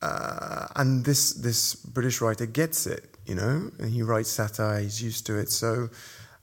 uh, 0.00 0.66
and 0.76 1.04
this 1.04 1.32
this 1.32 1.74
British 1.74 2.20
writer 2.20 2.46
gets 2.46 2.86
it, 2.86 3.16
you 3.26 3.34
know, 3.34 3.70
and 3.78 3.90
he 3.90 4.02
writes 4.02 4.30
satire. 4.30 4.80
He's 4.80 5.02
used 5.02 5.26
to 5.26 5.36
it. 5.38 5.50
So 5.50 5.90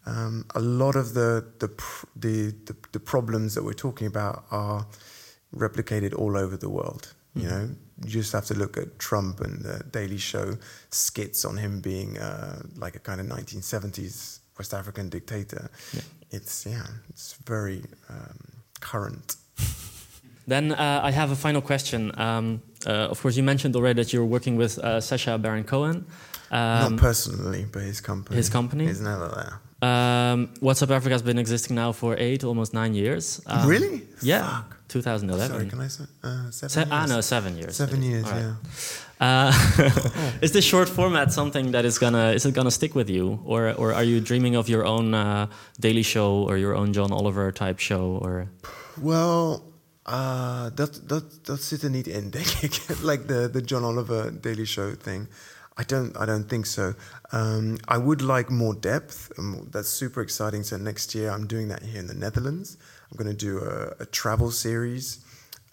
um, 0.06 0.46
a 0.54 0.60
lot 0.60 0.96
of 0.96 1.14
the 1.14 1.46
the, 1.60 1.70
pr- 1.70 2.06
the 2.16 2.54
the 2.66 2.76
the 2.92 3.00
problems 3.00 3.56
that 3.56 3.64
we're 3.64 3.74
talking 3.74 4.08
about 4.08 4.46
are 4.52 4.86
replicated 5.56 6.14
all 6.14 6.36
over 6.38 6.58
the 6.58 6.70
world. 6.70 7.14
You 7.34 7.48
know, 7.48 7.70
you 8.04 8.10
just 8.10 8.34
have 8.34 8.46
to 8.46 8.54
look 8.54 8.78
at 8.78 9.00
Trump 9.00 9.40
and 9.42 9.62
the 9.64 9.84
Daily 9.92 10.18
Show 10.18 10.58
skits 10.90 11.46
on 11.46 11.58
him 11.58 11.80
being 11.82 12.18
uh, 12.18 12.62
like 12.76 12.96
a 12.96 13.00
kind 13.00 13.22
of 13.22 13.28
1970s 13.28 14.40
West 14.58 14.74
African 14.74 15.10
dictator. 15.10 15.70
It's 16.32 16.66
yeah, 16.66 16.86
it's 17.10 17.34
very 17.46 17.84
um, 18.10 18.38
current. 18.80 19.36
Then 20.48 20.74
uh, 20.74 21.02
I 21.04 21.10
have 21.10 21.32
a 21.32 21.36
final 21.36 21.60
question. 21.62 22.12
Um, 22.20 22.62
uh, 22.86 22.92
of 23.10 23.20
course, 23.20 23.36
you 23.36 23.42
mentioned 23.42 23.76
already 23.76 24.04
that 24.04 24.14
you're 24.14 24.26
working 24.26 24.58
with 24.58 24.78
uh, 24.78 25.02
Sacha 25.02 25.40
Baron 25.40 25.64
Cohen. 25.64 26.06
Um, 26.52 26.92
Not 26.92 26.98
personally, 26.98 27.66
but 27.72 27.82
his 27.82 28.00
company. 28.00 28.36
his 28.36 28.50
company? 28.50 28.86
is 28.86 29.02
never 29.02 29.28
there. 29.28 29.60
Um, 29.86 30.48
What's 30.60 30.82
Up 30.82 30.90
Africa 30.92 31.14
has 31.14 31.22
been 31.22 31.38
existing 31.40 31.76
now 31.76 31.92
for 31.94 32.16
eight, 32.18 32.44
almost 32.44 32.74
nine 32.74 32.94
years. 32.96 33.42
Um, 33.46 33.68
Really? 33.70 34.02
Yeah, 34.22 34.44
Fuck. 34.44 34.78
2011. 34.88 35.48
Sorry, 35.50 35.70
can 35.70 35.80
I 35.82 35.88
say 35.90 36.04
uh, 36.24 36.52
seven? 36.52 36.70
Se- 36.70 36.80
years? 36.82 36.92
ah, 36.92 37.06
no, 37.16 37.22
seven 37.22 37.58
years. 37.58 37.76
Seven 37.76 38.00
maybe. 38.00 38.12
years, 38.12 38.26
right. 38.32 38.42
yeah. 38.42 38.56
Uh, 39.20 39.52
is 40.42 40.52
this 40.52 40.66
short 40.66 40.90
format 40.90 41.32
something 41.32 41.72
that 41.72 41.86
is 41.86 41.98
gonna 42.00 42.34
is 42.34 42.46
it 42.46 42.54
gonna 42.54 42.72
stick 42.72 42.94
with 42.96 43.10
you, 43.10 43.40
or 43.46 43.74
or 43.78 43.94
are 43.94 44.04
you 44.04 44.20
dreaming 44.20 44.56
of 44.58 44.68
your 44.68 44.84
own 44.86 45.14
uh, 45.14 45.46
daily 45.80 46.04
show 46.04 46.46
or 46.50 46.58
your 46.58 46.76
own 46.76 46.92
John 46.94 47.12
Oliver 47.12 47.52
type 47.52 47.80
show, 47.80 48.20
or 48.22 48.48
well, 49.02 49.64
uh, 50.06 50.66
dat, 50.76 51.02
dat, 51.08 51.24
dat 51.42 51.62
zit 51.62 51.84
er 51.84 51.90
niet 51.90 52.08
in, 52.08 52.30
denk 52.30 52.48
ik. 52.62 52.82
like 53.12 53.26
the, 53.26 53.50
the 53.52 53.62
John 53.62 53.84
Oliver 53.84 54.42
Daily 54.42 54.66
Show 54.66 54.94
thing. 55.02 55.28
I 55.78 55.84
don't, 55.84 56.16
I 56.18 56.26
don't 56.26 56.50
think 56.50 56.66
so. 56.66 56.96
Um, 57.32 57.78
I 57.88 57.98
would 57.98 58.22
like 58.22 58.50
more 58.50 58.74
depth. 58.74 59.32
Um, 59.38 59.68
that's 59.72 59.90
super 59.90 60.22
exciting. 60.22 60.64
So 60.64 60.78
next 60.78 61.14
year, 61.14 61.30
I'm 61.30 61.48
doing 61.48 61.68
that 61.68 61.84
here 61.84 62.00
in 62.00 62.08
the 62.08 62.14
Netherlands. 62.14 62.78
I'm 63.12 63.18
going 63.18 63.36
to 63.36 63.46
do 63.46 63.60
a, 63.60 64.04
a 64.04 64.06
travel 64.06 64.52
series, 64.52 65.20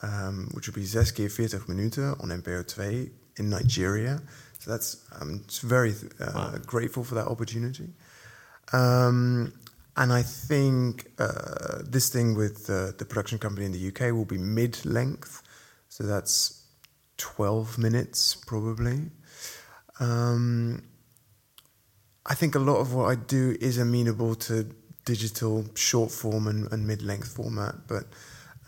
um, 0.02 0.48
which 0.54 0.66
will 0.66 0.74
be 0.74 0.84
zes 0.84 1.12
keer 1.12 1.28
40 1.28 1.58
minuten 1.68 2.04
on 2.20 2.28
NPO 2.30 2.66
2 2.66 3.10
in 3.38 3.48
Nigeria. 3.50 4.20
So 4.58 4.70
that's, 4.72 4.96
I'm 5.20 5.44
very 5.62 5.94
uh, 6.20 6.32
Wow. 6.34 6.54
grateful 6.66 7.04
for 7.04 7.14
that 7.14 7.26
opportunity. 7.28 7.88
Um, 8.72 9.52
and 9.96 10.12
I 10.12 10.22
think 10.22 11.10
uh, 11.18 11.82
this 11.84 12.08
thing 12.08 12.34
with 12.34 12.68
uh, 12.70 12.92
the 12.98 13.04
production 13.04 13.38
company 13.38 13.66
in 13.66 13.72
the 13.72 13.88
UK 13.88 14.12
will 14.12 14.24
be 14.24 14.38
mid 14.38 14.84
length. 14.84 15.42
So 15.88 16.04
that's 16.04 16.64
12 17.18 17.78
minutes 17.78 18.34
probably. 18.34 19.10
Um, 20.02 20.82
I 22.26 22.34
think 22.34 22.54
a 22.54 22.58
lot 22.58 22.78
of 22.80 22.94
what 22.94 23.06
I 23.10 23.14
do 23.14 23.56
is 23.60 23.78
amenable 23.78 24.34
to 24.46 24.54
digital 25.04 25.64
short 25.74 26.10
form 26.10 26.46
and, 26.46 26.70
and 26.72 26.86
mid 26.86 27.02
length 27.02 27.28
format, 27.36 27.74
but 27.88 28.04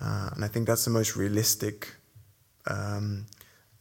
uh, 0.00 0.30
and 0.34 0.44
I 0.44 0.48
think 0.48 0.66
that's 0.66 0.84
the 0.84 0.90
most 0.90 1.16
realistic 1.16 1.94
um, 2.66 3.26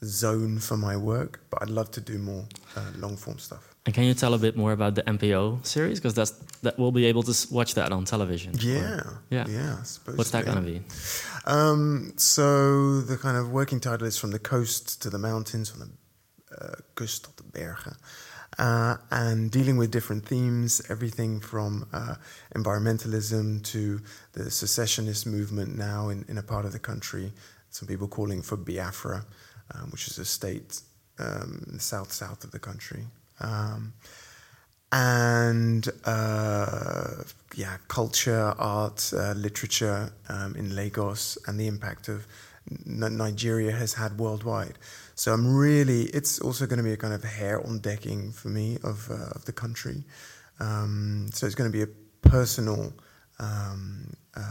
zone 0.04 0.60
for 0.60 0.78
my 0.78 0.96
work. 0.98 1.42
But 1.50 1.62
I'd 1.63 1.70
love 1.70 1.89
to 1.92 2.02
do 2.02 2.18
more 2.18 2.46
uh, 2.76 2.92
long 2.98 3.18
form 3.18 3.39
stuff. 3.39 3.63
and 3.86 3.94
can 3.96 4.04
you 4.06 4.13
tell 4.13 4.34
a 4.34 4.38
bit 4.38 4.56
more 4.56 4.72
about 4.72 4.94
the 4.96 5.04
NPO 5.04 5.66
series 5.66 6.00
because 6.00 6.13
that's 6.13 6.32
that 6.62 6.78
we'll 6.80 6.92
be 6.92 7.06
able 7.06 7.24
to 7.24 7.34
watch 7.54 7.74
that 7.76 7.92
on 7.92 8.06
television. 8.06 8.54
Yeah, 8.60 8.96
Or- 9.08 9.22
yeah. 9.30 9.46
yeah. 9.50 9.76
What's 10.16 10.32
that 10.32 10.46
yeah. 10.46 10.54
gonna 10.54 10.68
be? 10.74 10.82
Um, 11.46 12.13
so 12.18 13.02
the 13.02 13.18
kind 13.18 13.38
of 13.38 13.50
working 13.52 13.80
title 13.80 14.08
is 14.08 14.18
from 14.18 14.32
the 14.32 14.39
coast 14.39 15.02
to 15.02 15.10
the 15.10 15.20
mountains, 15.20 15.70
from 15.72 15.80
the 15.82 15.89
kust 16.96 17.24
tot 17.24 17.38
de 17.38 17.44
bergen, 17.44 17.96
uh, 18.60 18.98
and 19.10 19.52
dealing 19.52 19.78
with 19.78 19.92
different 19.92 20.26
themes, 20.26 20.82
everything 20.89 21.39
from 21.39 21.88
uh, 21.94 22.16
environmentalism 22.56 23.62
to 23.63 24.00
the 24.34 24.52
secessionist 24.52 25.26
movement 25.26 25.78
now 25.78 26.10
in, 26.10 26.26
in 26.28 26.38
a 26.38 26.44
part 26.44 26.66
of 26.66 26.72
the 26.72 26.80
country. 26.80 27.32
Some 27.70 27.88
people 27.88 28.08
calling 28.08 28.42
for 28.44 28.58
Biafra, 28.58 29.26
um, 29.74 29.89
which 29.92 30.08
is 30.08 30.20
a 30.20 30.26
state 30.26 30.82
um, 31.20 31.78
south 31.80 32.12
south 32.12 32.44
of 32.44 32.52
the 32.52 32.60
country. 32.60 33.06
Um, 33.39 33.94
and 34.92 35.89
uh, 36.06 37.24
yeah, 37.56 37.78
culture, 37.88 38.54
art, 38.60 39.12
uh, 39.16 39.34
literature 39.34 40.12
um, 40.30 40.56
in 40.56 40.76
Lagos, 40.76 41.38
and 41.48 41.60
the 41.60 41.68
impact 41.68 42.10
of 42.10 42.28
Nigeria 42.86 43.72
has 43.72 43.96
had 43.96 44.20
worldwide. 44.20 44.78
So 45.15 45.34
I'm 45.34 45.56
really, 45.56 46.04
it's 46.04 46.39
also 46.39 46.65
going 46.65 46.78
to 46.78 46.84
be 46.84 46.93
a 46.93 46.97
kind 46.97 47.13
of 47.13 47.23
hair 47.23 47.65
on 47.65 47.80
decking 47.80 48.32
for 48.32 48.49
me 48.49 48.78
of 48.84 49.10
uh, 49.10 49.36
of 49.36 49.45
the 49.45 49.54
country. 49.54 50.04
Um, 50.60 51.30
so 51.34 51.45
it's 51.45 51.56
going 51.56 51.71
to 51.71 51.78
be 51.78 51.84
a 51.84 52.28
personal. 52.30 52.93
Um, 53.39 54.15
uh, 54.36 54.41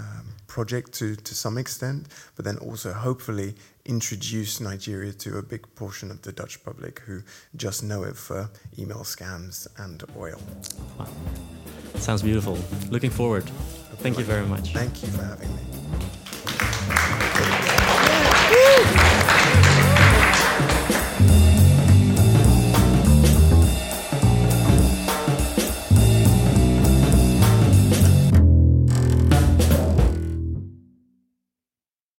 um, 0.00 0.34
project 0.46 0.92
to, 0.94 1.14
to 1.14 1.34
some 1.34 1.58
extent, 1.58 2.06
but 2.36 2.44
then 2.44 2.56
also 2.58 2.92
hopefully 2.92 3.54
introduce 3.84 4.60
Nigeria 4.60 5.12
to 5.12 5.38
a 5.38 5.42
big 5.42 5.72
portion 5.74 6.10
of 6.10 6.22
the 6.22 6.32
Dutch 6.32 6.62
public 6.64 7.00
who 7.00 7.22
just 7.56 7.82
know 7.82 8.02
it 8.04 8.16
for 8.16 8.50
email 8.78 9.00
scams 9.00 9.66
and 9.78 10.02
oil. 10.16 10.40
Wow. 10.98 11.08
Sounds 11.96 12.22
beautiful. 12.22 12.58
Looking 12.90 13.10
forward. 13.10 13.44
Thank 13.98 14.18
you 14.18 14.24
very 14.24 14.46
much. 14.46 14.72
Thank 14.72 15.02
you 15.02 15.08
for 15.08 15.22
having 15.22 15.54
me. 15.54 15.62